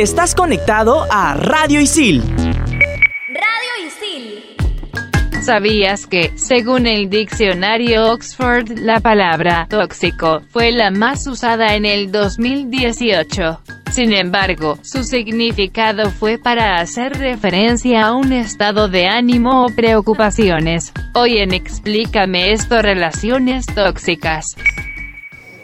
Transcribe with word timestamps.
Estás 0.00 0.34
conectado 0.34 1.06
a 1.10 1.34
Radio 1.34 1.78
Isil. 1.78 2.22
Radio 2.22 3.86
Isil. 3.86 5.42
¿Sabías 5.42 6.06
que, 6.06 6.32
según 6.36 6.86
el 6.86 7.10
diccionario 7.10 8.10
Oxford, 8.10 8.78
la 8.78 9.00
palabra 9.00 9.66
tóxico 9.68 10.40
fue 10.48 10.72
la 10.72 10.90
más 10.90 11.26
usada 11.26 11.74
en 11.74 11.84
el 11.84 12.10
2018? 12.10 13.60
Sin 13.92 14.14
embargo, 14.14 14.78
su 14.80 15.04
significado 15.04 16.10
fue 16.10 16.38
para 16.38 16.80
hacer 16.80 17.18
referencia 17.18 18.06
a 18.06 18.14
un 18.14 18.32
estado 18.32 18.88
de 18.88 19.06
ánimo 19.06 19.66
o 19.66 19.68
preocupaciones. 19.68 20.94
Hoy 21.12 21.36
en 21.36 21.52
Explícame 21.52 22.52
esto 22.52 22.80
relaciones 22.80 23.66
tóxicas. 23.66 24.56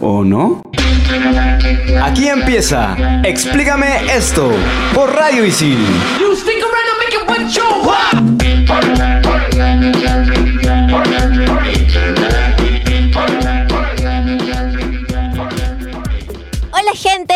¿O 0.00 0.24
no? 0.24 0.62
Aquí 2.02 2.28
empieza. 2.28 2.96
Explícame 3.24 4.06
esto 4.14 4.50
por 4.94 5.14
Radio 5.14 5.44
Isil. 5.44 5.78
Hola 10.92 11.63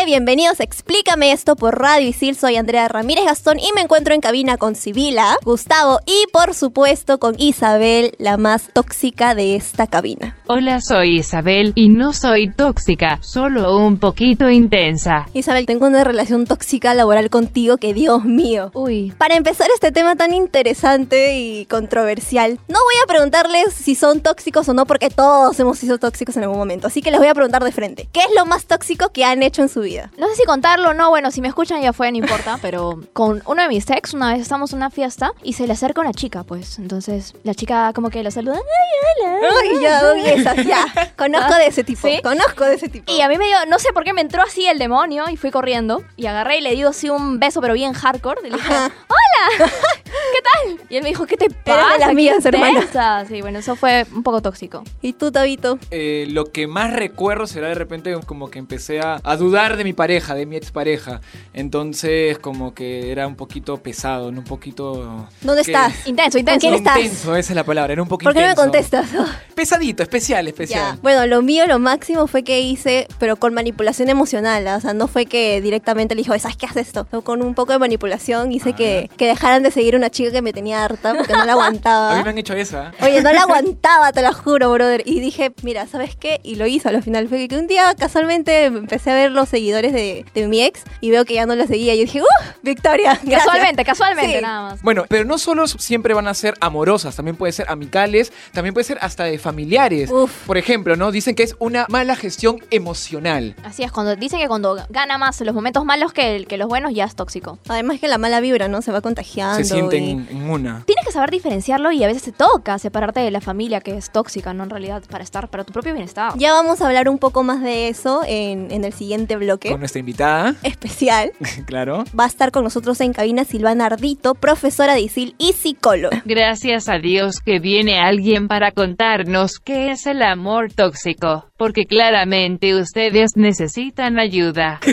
bienvenidos 0.09 0.59
a 0.59 0.63
Explícame 0.63 1.31
esto 1.31 1.55
por 1.55 1.77
Radio 1.77 2.09
Isil. 2.09 2.35
Soy 2.35 2.55
Andrea 2.55 2.87
Ramírez 2.87 3.25
Gastón 3.25 3.59
y 3.59 3.71
me 3.75 3.81
encuentro 3.81 4.15
en 4.15 4.21
cabina 4.21 4.57
con 4.57 4.73
Sibila, 4.73 5.37
Gustavo 5.45 5.99
y 6.07 6.25
por 6.33 6.55
supuesto 6.55 7.19
con 7.19 7.35
Isabel, 7.37 8.15
la 8.17 8.37
más 8.37 8.71
tóxica 8.73 9.35
de 9.35 9.55
esta 9.55 9.85
cabina. 9.85 10.35
Hola, 10.47 10.81
soy 10.81 11.19
Isabel 11.19 11.73
y 11.75 11.89
no 11.89 12.13
soy 12.13 12.49
tóxica, 12.51 13.19
solo 13.21 13.77
un 13.77 13.99
poquito 13.99 14.49
intensa. 14.49 15.27
Isabel, 15.35 15.67
tengo 15.67 15.85
una 15.85 16.03
relación 16.03 16.47
tóxica 16.47 16.95
laboral 16.95 17.29
contigo 17.29 17.77
que 17.77 17.93
Dios 17.93 18.25
mío. 18.25 18.71
Uy. 18.73 19.13
Para 19.15 19.35
empezar 19.35 19.67
este 19.75 19.91
tema 19.91 20.15
tan 20.15 20.33
interesante 20.33 21.37
y 21.37 21.67
controversial, 21.67 22.57
no 22.67 22.79
voy 22.83 22.95
a 23.03 23.07
preguntarles 23.07 23.75
si 23.75 23.93
son 23.93 24.21
tóxicos 24.21 24.67
o 24.69 24.73
no 24.73 24.87
porque 24.87 25.11
todos 25.11 25.59
hemos 25.59 25.77
sido 25.77 25.99
tóxicos 25.99 26.35
en 26.35 26.43
algún 26.43 26.57
momento, 26.57 26.87
así 26.87 27.03
que 27.03 27.11
les 27.11 27.19
voy 27.19 27.29
a 27.29 27.35
preguntar 27.35 27.63
de 27.63 27.71
frente. 27.71 28.09
¿Qué 28.11 28.21
es 28.21 28.29
lo 28.35 28.47
más 28.47 28.65
tóxico 28.65 29.09
que 29.09 29.23
han 29.23 29.43
hecho 29.43 29.61
en 29.61 29.69
su 29.69 29.81
vida? 29.81 29.98
No 30.17 30.27
sé 30.27 30.35
si 30.35 30.43
contarlo 30.43 30.89
o 30.89 30.93
no, 30.93 31.09
bueno, 31.09 31.31
si 31.31 31.41
me 31.41 31.47
escuchan 31.47 31.81
ya 31.81 31.93
fue, 31.93 32.11
no 32.11 32.17
importa, 32.17 32.57
pero 32.61 32.99
con 33.13 33.41
uno 33.45 33.61
de 33.61 33.67
mis 33.67 33.89
ex, 33.89 34.13
una 34.13 34.33
vez 34.33 34.41
estamos 34.41 34.71
en 34.73 34.77
una 34.77 34.89
fiesta 34.89 35.31
y 35.43 35.53
se 35.53 35.67
le 35.67 35.73
acerca 35.73 36.01
una 36.01 36.13
chica, 36.13 36.43
pues. 36.43 36.79
Entonces, 36.79 37.33
la 37.43 37.53
chica 37.53 37.91
como 37.93 38.09
que 38.09 38.23
lo 38.23 38.31
saluda. 38.31 38.57
Ay, 38.57 39.25
hola. 39.25 40.11
Ay, 40.13 40.29
esas, 40.39 40.65
ya. 40.65 40.85
Conozco 41.17 41.55
de 41.55 41.67
ese 41.67 41.83
tipo. 41.83 42.07
¿Sí? 42.07 42.19
Conozco 42.23 42.65
de 42.65 42.75
ese 42.75 42.89
tipo. 42.89 43.11
Y 43.11 43.21
a 43.21 43.27
mí 43.27 43.37
me 43.37 43.45
dio, 43.45 43.57
no 43.67 43.79
sé 43.79 43.91
por 43.93 44.03
qué 44.03 44.13
me 44.13 44.21
entró 44.21 44.41
así 44.43 44.67
el 44.67 44.79
demonio 44.79 45.29
y 45.29 45.37
fui 45.37 45.51
corriendo 45.51 46.03
y 46.15 46.27
agarré 46.27 46.57
y 46.57 46.61
le 46.61 46.71
di 46.71 46.83
así 46.83 47.09
un 47.09 47.39
beso, 47.39 47.61
pero 47.61 47.73
bien 47.73 47.93
hardcore. 47.93 48.41
Y 48.43 48.49
le 48.49 48.57
dije, 48.57 48.73
Ajá. 48.73 48.91
¡Hola! 49.07 49.71
¿Qué 50.09 50.41
tal? 50.77 50.87
Y 50.89 50.95
él 50.97 51.03
me 51.03 51.09
dijo, 51.09 51.25
¿qué 51.25 51.37
te 51.37 51.49
pasa? 51.49 51.93
de 51.93 51.99
las 51.99 52.09
¿Qué 52.09 52.15
mías, 52.15 52.45
hermana. 52.45 52.69
intensa?". 52.79 53.25
Sí, 53.27 53.41
bueno, 53.41 53.59
eso 53.59 53.75
fue 53.75 54.05
un 54.13 54.23
poco 54.23 54.41
tóxico. 54.41 54.83
¿Y 55.01 55.13
tú, 55.13 55.31
Tabito? 55.31 55.77
Eh, 55.91 56.25
lo 56.29 56.45
que 56.45 56.67
más 56.67 56.93
recuerdo 56.93 57.47
será 57.47 57.67
de 57.67 57.75
repente 57.75 58.15
como 58.25 58.49
que 58.49 58.59
empecé 58.59 58.99
a, 59.01 59.19
a 59.23 59.35
dudar 59.37 59.77
de 59.77 59.83
mi 59.83 59.93
pareja, 59.93 60.35
de 60.35 60.45
mi 60.45 60.55
expareja. 60.55 61.21
Entonces 61.53 62.39
como 62.39 62.73
que 62.73 63.11
era 63.11 63.27
un 63.27 63.35
poquito 63.35 63.77
pesado, 63.77 64.31
¿no? 64.31 64.39
un 64.39 64.45
poquito... 64.45 65.27
¿Dónde 65.41 65.63
que- 65.63 65.71
estás? 65.71 66.07
Intenso, 66.07 66.31
¿Con 66.31 66.39
intenso. 66.39 66.59
quién 66.61 66.73
estás? 66.73 66.97
Intenso, 66.97 67.35
esa 67.35 67.51
es 67.51 67.55
la 67.55 67.63
palabra, 67.63 67.93
era 67.93 68.01
un 68.01 68.07
poco 68.07 68.23
¿Por 68.23 68.33
qué 68.33 68.39
no 68.39 68.45
me 68.47 68.51
intenso. 68.51 68.71
contestas? 68.71 69.07
Pesadito, 69.55 70.03
especial, 70.03 70.45
Ya. 70.45 70.49
especial. 70.49 70.99
Bueno, 71.01 71.27
lo 71.27 71.41
mío, 71.41 71.65
lo 71.67 71.79
máximo 71.79 72.27
fue 72.27 72.43
que 72.43 72.61
hice, 72.61 73.07
pero 73.19 73.35
con 73.35 73.53
manipulación 73.53 74.09
emocional. 74.09 74.67
¿ah? 74.67 74.77
O 74.77 74.81
sea, 74.81 74.93
no 74.93 75.07
fue 75.07 75.25
que 75.25 75.59
directamente 75.61 76.15
le 76.15 76.21
dijo, 76.21 76.37
¿sabes 76.39 76.55
qué 76.57 76.65
haces 76.65 76.87
esto? 76.87 77.05
Con 77.23 77.41
un 77.41 77.53
poco 77.55 77.73
de 77.73 77.79
manipulación 77.79 78.51
hice 78.51 78.73
que, 78.73 79.09
que 79.17 79.27
dejaran 79.27 79.63
de 79.63 79.71
seguir 79.71 79.95
una 79.99 80.09
chica 80.09 80.31
que 80.31 80.41
me 80.41 80.51
tenía 80.53 80.83
harta 80.83 81.13
porque 81.13 81.33
no 81.33 81.45
la 81.45 81.53
A 81.53 81.55
mí 81.55 81.61
aguantaba. 81.61 82.23
me 82.23 82.29
han 82.29 82.37
hecho 82.37 82.53
esa. 82.53 82.91
Oye, 83.01 83.21
no 83.21 83.31
la 83.31 83.41
aguantaba, 83.41 84.11
te 84.11 84.21
lo 84.21 84.33
juro, 84.33 84.71
brother. 84.71 85.03
Y 85.05 85.19
dije, 85.19 85.53
mira, 85.61 85.85
¿sabes 85.87 86.15
qué? 86.15 86.39
Y 86.43 86.55
lo 86.55 86.65
hizo 86.67 86.89
al 86.89 87.03
final. 87.03 87.27
Fue 87.27 87.47
que 87.47 87.57
un 87.57 87.67
día 87.67 87.93
casualmente 87.97 88.65
empecé 88.65 89.11
a 89.11 89.15
ver 89.15 89.31
los 89.31 89.49
seguidores 89.49 89.93
de, 89.93 90.25
de 90.33 90.47
mi 90.47 90.63
ex 90.63 90.81
y 91.01 91.11
veo 91.11 91.25
que 91.25 91.35
ya 91.35 91.45
no 91.45 91.55
la 91.55 91.67
seguía. 91.67 91.93
Y 91.93 91.97
yo 91.99 92.03
dije, 92.05 92.21
¡uh! 92.21 92.25
Victoria. 92.63 93.13
gracias". 93.23 93.43
Casualmente, 93.45 93.85
casualmente, 93.85 94.35
Sí. 94.37 94.41
nada 94.41 94.61
más. 94.71 94.81
Bueno, 94.81 95.05
pero 95.07 95.25
no 95.25 95.37
solo 95.37 95.67
siempre 95.67 96.13
van 96.13 96.27
a 96.27 96.33
ser 96.33 96.55
amorosas, 96.61 97.15
también 97.15 97.35
puede 97.35 97.51
ser 97.53 97.69
amicales, 97.69 98.31
también 98.53 98.73
puede 98.73 98.83
ser 98.85 98.97
hasta 99.01 99.25
de 99.25 99.37
familiares. 99.37 100.09
Uf. 100.11 100.45
Por 100.47 100.57
ejemplo, 100.57 100.95
¿no? 100.95 101.11
Dicen 101.11 101.35
que 101.35 101.43
es 101.43 101.55
una 101.59 101.85
mala 101.89 102.15
gestión 102.15 102.59
emocional. 102.71 103.55
Así 103.63 103.83
es, 103.83 103.91
cuando 103.91 104.15
dicen 104.15 104.39
que 104.39 104.47
cuando 104.47 104.77
gana 104.89 105.17
más 105.17 105.39
los 105.41 105.53
momentos 105.53 105.85
malos 105.85 106.13
que, 106.13 106.45
que 106.47 106.57
los 106.57 106.67
buenos 106.67 106.93
ya 106.93 107.05
es 107.05 107.15
tóxico. 107.15 107.59
Además 107.67 107.99
que 107.99 108.07
la 108.07 108.17
mala 108.17 108.39
vibra, 108.39 108.67
¿no? 108.67 108.81
Se 108.81 108.91
va 108.91 109.01
contagiando. 109.01 109.63
Se 109.63 109.63
y- 109.97 110.11
en 110.11 110.49
una. 110.49 110.83
Tienes 110.85 111.05
que 111.05 111.11
saber 111.11 111.31
diferenciarlo 111.31 111.91
y 111.91 112.03
a 112.03 112.07
veces 112.07 112.23
te 112.23 112.31
toca 112.31 112.77
separarte 112.79 113.19
de 113.19 113.31
la 113.31 113.41
familia 113.41 113.81
que 113.81 113.97
es 113.97 114.11
tóxica, 114.11 114.53
¿no? 114.53 114.63
En 114.63 114.69
realidad, 114.69 115.03
para 115.09 115.23
estar, 115.23 115.49
para 115.49 115.63
tu 115.63 115.73
propio 115.73 115.93
bienestar. 115.93 116.33
Ya 116.37 116.53
vamos 116.53 116.81
a 116.81 116.87
hablar 116.87 117.09
un 117.09 117.17
poco 117.17 117.43
más 117.43 117.61
de 117.61 117.87
eso 117.89 118.21
en, 118.27 118.71
en 118.71 118.83
el 118.85 118.93
siguiente 118.93 119.35
bloque 119.35 119.69
Con 119.71 119.79
nuestra 119.79 119.99
invitada, 119.99 120.55
especial. 120.63 121.31
claro. 121.65 122.03
Va 122.17 122.25
a 122.25 122.27
estar 122.27 122.51
con 122.51 122.63
nosotros 122.63 122.99
en 123.01 123.13
cabina 123.13 123.43
Silvana 123.45 123.85
Ardito, 123.87 124.35
profesora 124.35 124.93
de 124.93 125.01
ISIL 125.01 125.35
y 125.37 125.53
psicóloga. 125.53 126.21
Gracias 126.25 126.89
a 126.89 126.99
Dios 126.99 127.39
que 127.39 127.59
viene 127.59 127.99
alguien 127.99 128.47
para 128.47 128.71
contarnos 128.71 129.59
qué 129.59 129.91
es 129.91 130.05
el 130.05 130.21
amor 130.21 130.71
tóxico, 130.73 131.45
porque 131.57 131.85
claramente 131.85 132.75
ustedes 132.75 133.31
necesitan 133.35 134.19
ayuda. 134.19 134.79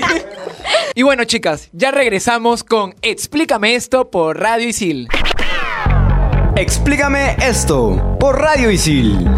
Y 0.98 1.02
bueno, 1.02 1.24
chicas, 1.24 1.68
ya 1.74 1.90
regresamos 1.90 2.64
con 2.64 2.94
Explícame 3.02 3.74
esto 3.74 4.10
por 4.10 4.40
Radio 4.40 4.66
Isil. 4.66 5.08
Explícame 6.56 7.36
esto 7.38 8.16
por 8.18 8.40
Radio 8.40 8.70
Isil. 8.70 9.28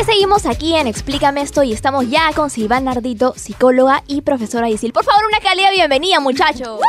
Y 0.00 0.04
seguimos 0.04 0.46
aquí 0.46 0.76
en 0.76 0.86
Explícame 0.86 1.42
esto 1.42 1.62
y 1.62 1.74
estamos 1.74 2.08
ya 2.08 2.32
con 2.34 2.48
Silvana 2.48 2.92
Ardito, 2.92 3.34
psicóloga 3.36 4.02
y 4.06 4.22
profesora 4.22 4.66
de 4.66 4.72
ISIL. 4.72 4.94
Por 4.94 5.04
favor, 5.04 5.26
una 5.26 5.40
calidad 5.40 5.72
bienvenida, 5.72 6.20
muchachos. 6.20 6.80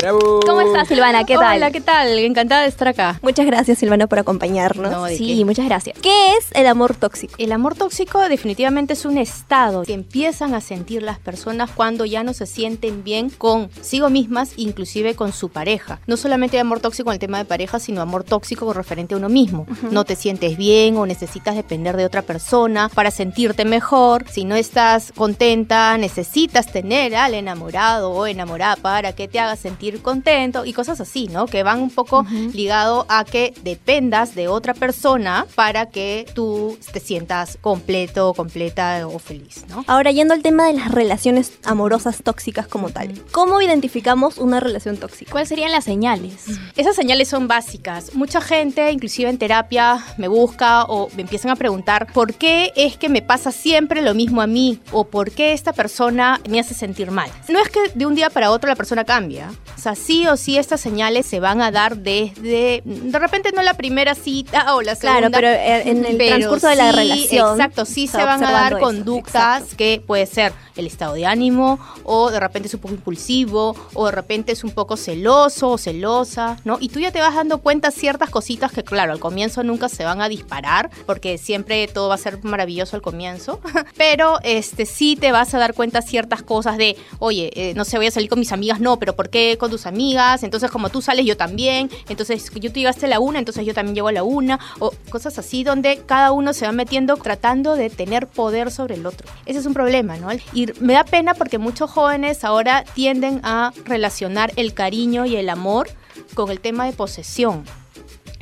¡Bravo! 0.00 0.40
¿Cómo 0.46 0.62
estás, 0.62 0.88
Silvana? 0.88 1.24
¿Qué 1.24 1.34
tal? 1.36 1.56
Hola, 1.58 1.70
¿qué 1.70 1.80
tal? 1.82 2.18
Encantada 2.18 2.62
de 2.62 2.68
estar 2.68 2.88
acá. 2.88 3.18
Muchas 3.22 3.44
gracias 3.44 3.78
Silvana 3.78 4.06
por 4.06 4.18
acompañarnos. 4.18 4.90
No, 4.90 5.04
¿de 5.04 5.16
Sí, 5.16 5.36
qué? 5.38 5.44
muchas 5.44 5.66
gracias. 5.66 5.98
¿Qué 6.00 6.32
es 6.38 6.46
el 6.52 6.66
amor 6.66 6.94
tóxico? 6.94 7.34
El 7.36 7.52
amor 7.52 7.74
tóxico 7.74 8.18
definitivamente 8.28 8.94
es 8.94 9.04
un 9.04 9.18
estado 9.18 9.82
que 9.82 9.92
empiezan 9.92 10.54
a 10.54 10.62
sentir 10.62 11.02
las 11.02 11.18
personas 11.18 11.70
cuando 11.70 12.06
ya 12.06 12.22
no 12.24 12.32
se 12.32 12.46
sienten 12.46 13.04
bien 13.04 13.28
consigo 13.28 14.08
mismas, 14.08 14.52
inclusive 14.56 15.14
con 15.14 15.32
su 15.34 15.50
pareja. 15.50 16.00
No 16.06 16.16
solamente 16.16 16.56
hay 16.56 16.62
amor 16.62 16.80
tóxico 16.80 17.10
en 17.10 17.14
el 17.14 17.18
tema 17.20 17.36
de 17.36 17.44
pareja, 17.44 17.78
sino 17.78 18.00
amor 18.00 18.24
tóxico 18.24 18.64
con 18.64 18.74
referente 18.74 19.14
a 19.14 19.18
uno 19.18 19.28
mismo. 19.28 19.66
No 19.90 20.04
te 20.04 20.16
sientes 20.16 20.56
bien 20.56 20.96
o 20.96 21.04
necesitas 21.04 21.56
depender 21.56 21.96
de 21.98 22.06
otra 22.06 22.22
persona 22.22 22.88
para 22.88 23.10
sentirte 23.10 23.66
mejor. 23.66 24.24
Si 24.30 24.44
no 24.44 24.54
estás 24.56 25.12
contenta, 25.14 25.98
necesitas 25.98 26.72
tener 26.72 27.14
al 27.16 27.34
enamorado 27.34 28.12
o 28.12 28.26
enamorada 28.26 28.76
para 28.76 29.12
que 29.12 29.28
te 29.28 29.38
haga 29.40 29.56
sentir 29.56 29.89
contento 29.98 30.64
y 30.64 30.72
cosas 30.72 31.00
así, 31.00 31.26
¿no? 31.28 31.46
Que 31.46 31.62
van 31.64 31.80
un 31.80 31.90
poco 31.90 32.24
ligado 32.52 33.06
a 33.08 33.24
que 33.24 33.52
dependas 33.64 34.34
de 34.34 34.48
otra 34.48 34.74
persona 34.74 35.46
para 35.56 35.86
que 35.86 36.26
tú 36.34 36.78
te 36.92 37.00
sientas 37.00 37.58
completo, 37.60 38.32
completa 38.34 39.06
o 39.08 39.18
feliz, 39.18 39.64
¿no? 39.68 39.84
Ahora 39.88 40.12
yendo 40.12 40.34
al 40.34 40.42
tema 40.42 40.66
de 40.66 40.74
las 40.74 40.92
relaciones 40.92 41.52
amorosas 41.64 42.22
tóxicas 42.22 42.68
como 42.68 42.90
tal. 42.90 43.12
¿Cómo 43.32 43.60
identificamos 43.60 44.38
una 44.38 44.60
relación 44.60 44.96
tóxica? 44.96 45.32
¿Cuáles 45.32 45.48
serían 45.48 45.72
las 45.72 45.84
señales? 45.84 46.46
Esas 46.76 46.94
señales 46.94 47.28
son 47.28 47.48
básicas. 47.48 48.14
Mucha 48.14 48.40
gente, 48.40 48.92
inclusive 48.92 49.28
en 49.28 49.38
terapia, 49.38 50.04
me 50.16 50.28
busca 50.28 50.84
o 50.84 51.08
me 51.16 51.22
empieza 51.22 51.40
empiezan 51.40 51.52
a 51.52 51.56
preguntar 51.56 52.12
por 52.12 52.34
qué 52.34 52.70
es 52.76 52.98
que 52.98 53.08
me 53.08 53.22
pasa 53.22 53.50
siempre 53.50 54.02
lo 54.02 54.12
mismo 54.12 54.42
a 54.42 54.46
mí 54.46 54.78
o 54.92 55.04
por 55.04 55.30
qué 55.30 55.54
esta 55.54 55.72
persona 55.72 56.38
me 56.50 56.60
hace 56.60 56.74
sentir 56.74 57.10
mal. 57.10 57.30
No 57.48 57.58
es 57.58 57.70
que 57.70 57.80
de 57.94 58.04
un 58.04 58.14
día 58.14 58.28
para 58.28 58.50
otro 58.50 58.68
la 58.68 58.76
persona 58.76 59.04
cambia. 59.04 59.50
O 59.80 59.82
sea, 59.82 59.94
sí 59.94 60.26
o 60.26 60.36
sí 60.36 60.58
estas 60.58 60.78
señales 60.78 61.24
se 61.24 61.40
van 61.40 61.62
a 61.62 61.70
dar 61.70 61.96
desde, 61.96 62.82
de 62.84 63.18
repente 63.18 63.50
no 63.52 63.62
la 63.62 63.72
primera 63.72 64.14
cita 64.14 64.74
o 64.74 64.82
la 64.82 64.94
segunda. 64.94 65.30
Claro, 65.30 65.32
pero 65.32 65.48
eh, 65.48 65.88
en 65.88 66.04
el 66.04 66.18
pero 66.18 66.36
transcurso 66.36 66.68
de 66.68 66.76
la 66.76 66.92
relación. 66.92 67.52
Exacto, 67.52 67.86
sí 67.86 68.06
se 68.06 68.22
van 68.22 68.44
a 68.44 68.52
dar 68.52 68.78
conductas 68.78 69.74
que 69.74 70.02
puede 70.06 70.26
ser 70.26 70.52
el 70.76 70.86
estado 70.86 71.14
de 71.14 71.24
ánimo 71.24 71.78
o 72.04 72.30
de 72.30 72.40
repente 72.40 72.68
es 72.68 72.74
un 72.74 72.80
poco 72.80 72.94
impulsivo 72.94 73.74
o 73.94 74.06
de 74.06 74.12
repente 74.12 74.52
es 74.52 74.64
un 74.64 74.70
poco 74.70 74.98
celoso 74.98 75.70
o 75.70 75.78
celosa, 75.78 76.58
¿no? 76.64 76.76
Y 76.80 76.90
tú 76.90 77.00
ya 77.00 77.10
te 77.10 77.20
vas 77.20 77.34
dando 77.34 77.58
cuenta 77.58 77.90
ciertas 77.90 78.28
cositas 78.28 78.72
que 78.72 78.84
claro, 78.84 79.12
al 79.12 79.20
comienzo 79.20 79.62
nunca 79.62 79.88
se 79.88 80.04
van 80.04 80.20
a 80.20 80.28
disparar 80.28 80.90
porque 81.06 81.38
siempre 81.38 81.88
todo 81.88 82.08
va 82.08 82.16
a 82.16 82.18
ser 82.18 82.42
maravilloso 82.44 82.96
al 82.96 83.02
comienzo, 83.02 83.60
pero 83.96 84.38
este 84.42 84.84
sí 84.84 85.16
te 85.16 85.32
vas 85.32 85.54
a 85.54 85.58
dar 85.58 85.72
cuenta 85.72 86.02
ciertas 86.02 86.42
cosas 86.42 86.76
de, 86.76 86.96
oye, 87.18 87.50
eh, 87.54 87.74
no 87.74 87.86
sé, 87.86 87.96
voy 87.96 88.08
a 88.08 88.10
salir 88.10 88.28
con 88.28 88.38
mis 88.38 88.52
amigas, 88.52 88.78
no, 88.80 88.98
pero 88.98 89.16
¿por 89.16 89.30
qué 89.30 89.56
con 89.58 89.69
tus 89.70 89.86
amigas? 89.86 90.42
Entonces 90.42 90.70
como 90.70 90.90
tú 90.90 91.02
sales 91.02 91.24
yo 91.24 91.36
también, 91.36 91.90
entonces 92.08 92.50
yo 92.54 92.72
te 92.72 92.80
llegaste 92.80 93.06
a 93.06 93.08
la 93.08 93.20
una, 93.20 93.38
entonces 93.38 93.64
yo 93.64 93.74
también 93.74 93.94
llego 93.94 94.08
a 94.08 94.12
la 94.12 94.22
una, 94.22 94.58
o 94.78 94.92
cosas 95.10 95.38
así 95.38 95.64
donde 95.64 96.02
cada 96.06 96.32
uno 96.32 96.52
se 96.52 96.66
va 96.66 96.72
metiendo 96.72 97.16
tratando 97.16 97.76
de 97.76 97.90
tener 97.90 98.26
poder 98.26 98.70
sobre 98.70 98.94
el 98.94 99.06
otro. 99.06 99.28
Ese 99.46 99.58
es 99.58 99.66
un 99.66 99.74
problema, 99.74 100.16
¿no? 100.16 100.28
Y 100.52 100.66
me 100.80 100.94
da 100.94 101.04
pena 101.04 101.34
porque 101.34 101.58
muchos 101.58 101.90
jóvenes 101.90 102.44
ahora 102.44 102.84
tienden 102.94 103.40
a 103.44 103.72
relacionar 103.84 104.52
el 104.56 104.74
cariño 104.74 105.26
y 105.26 105.36
el 105.36 105.48
amor 105.48 105.88
con 106.34 106.50
el 106.50 106.60
tema 106.60 106.86
de 106.86 106.92
posesión. 106.92 107.64